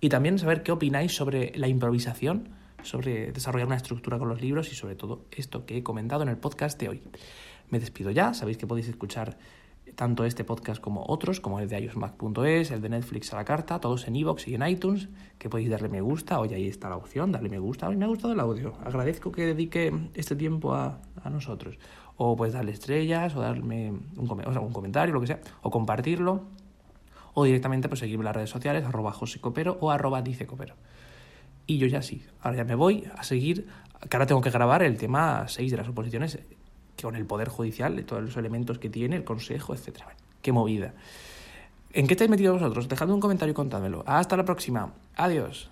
Y 0.02 0.10
también 0.10 0.38
saber 0.38 0.62
qué 0.62 0.74
opináis 0.74 1.16
sobre 1.16 1.54
la 1.56 1.70
improvisación, 1.70 2.50
sobre 2.84 3.32
desarrollar 3.32 3.68
una 3.68 3.78
estructura 3.78 4.20
con 4.20 4.28
los 4.28 4.42
libros 4.42 4.74
y 4.74 4.76
sobre 4.76 4.96
todo 4.96 5.24
esto 5.32 5.66
que 5.66 5.78
he 5.78 5.84
comentado 5.84 6.22
en 6.24 6.28
el 6.28 6.38
podcast 6.38 6.78
de 6.82 6.90
hoy. 6.90 7.02
Me 7.70 7.80
despido 7.80 8.12
ya, 8.12 8.34
sabéis 8.34 8.58
que 8.58 8.68
podéis 8.68 8.90
escuchar 8.90 9.38
tanto 9.96 10.26
este 10.26 10.44
podcast 10.44 10.82
como 10.82 11.06
otros, 11.08 11.40
como 11.40 11.60
el 11.60 11.70
de 11.70 11.82
iosmac.es, 11.82 12.72
el 12.72 12.82
de 12.82 12.90
Netflix 12.90 13.32
a 13.34 13.38
la 13.38 13.46
carta, 13.46 13.80
todos 13.80 14.08
en 14.08 14.16
iVoox 14.16 14.48
y 14.48 14.56
en 14.56 14.68
iTunes, 14.68 15.10
que 15.38 15.50
podéis 15.50 15.70
darle 15.70 15.90
me 15.90 16.02
gusta, 16.02 16.40
hoy 16.40 16.54
ahí 16.54 16.68
está 16.68 16.90
la 16.90 16.98
opción, 16.98 17.32
darle 17.32 17.50
me 17.50 17.60
gusta, 17.60 17.88
hoy 17.88 17.96
me 17.96 18.06
ha 18.06 18.08
gustado 18.08 18.34
el 18.34 18.40
audio, 18.40 18.74
agradezco 18.84 19.32
que 19.32 19.46
dedique 19.46 19.94
este 20.14 20.36
tiempo 20.36 20.74
a, 20.74 21.00
a 21.24 21.30
nosotros, 21.30 21.78
o 22.18 22.36
pues 22.36 22.54
darle 22.54 22.72
estrellas, 22.72 23.36
o 23.36 23.42
darme 23.42 23.92
un, 23.92 24.30
o 24.30 24.62
un 24.62 24.74
comentario, 24.74 25.14
lo 25.14 25.22
que 25.22 25.28
sea, 25.28 25.40
o 25.62 25.70
compartirlo, 25.70 26.44
o 27.34 27.44
directamente 27.44 27.88
pues 27.88 28.00
seguirme 28.00 28.22
en 28.22 28.26
las 28.26 28.36
redes 28.36 28.50
sociales, 28.50 28.84
arroba 28.86 29.12
josecopero 29.12 29.78
o 29.82 29.92
arroba 29.92 30.22
dicecopero. 30.22 30.76
Y 31.68 31.78
yo 31.78 31.88
ya 31.88 32.02
sí, 32.02 32.24
ahora 32.42 32.58
ya 32.58 32.64
me 32.64 32.76
voy 32.76 33.06
a 33.16 33.24
seguir, 33.24 33.68
que 34.10 34.18
ahora 34.18 34.26
tengo 34.26 34.42
que 34.42 34.52
grabar 34.52 34.84
el 34.84 34.98
tema 34.98 35.48
6 35.48 35.72
de 35.72 35.78
las 35.78 35.88
oposiciones, 35.88 36.40
con 37.02 37.16
el 37.16 37.26
Poder 37.26 37.50
Judicial, 37.50 37.96
de 37.96 38.04
todos 38.04 38.24
los 38.24 38.38
elementos 38.38 38.80
que 38.80 38.90
tiene, 38.90 39.16
el 39.16 39.24
Consejo, 39.24 39.74
etcétera. 39.74 40.16
qué 40.42 40.52
movida. 40.52 40.94
¿En 41.92 42.08
qué 42.08 42.14
estáis 42.14 42.30
metidos 42.30 42.60
vosotros? 42.60 42.90
Dejadme 42.90 43.14
un 43.14 43.22
comentario 43.22 43.52
y 43.52 43.56
contádmelo. 43.56 44.04
Hasta 44.06 44.36
la 44.36 44.44
próxima. 44.44 44.94
Adiós. 45.16 45.70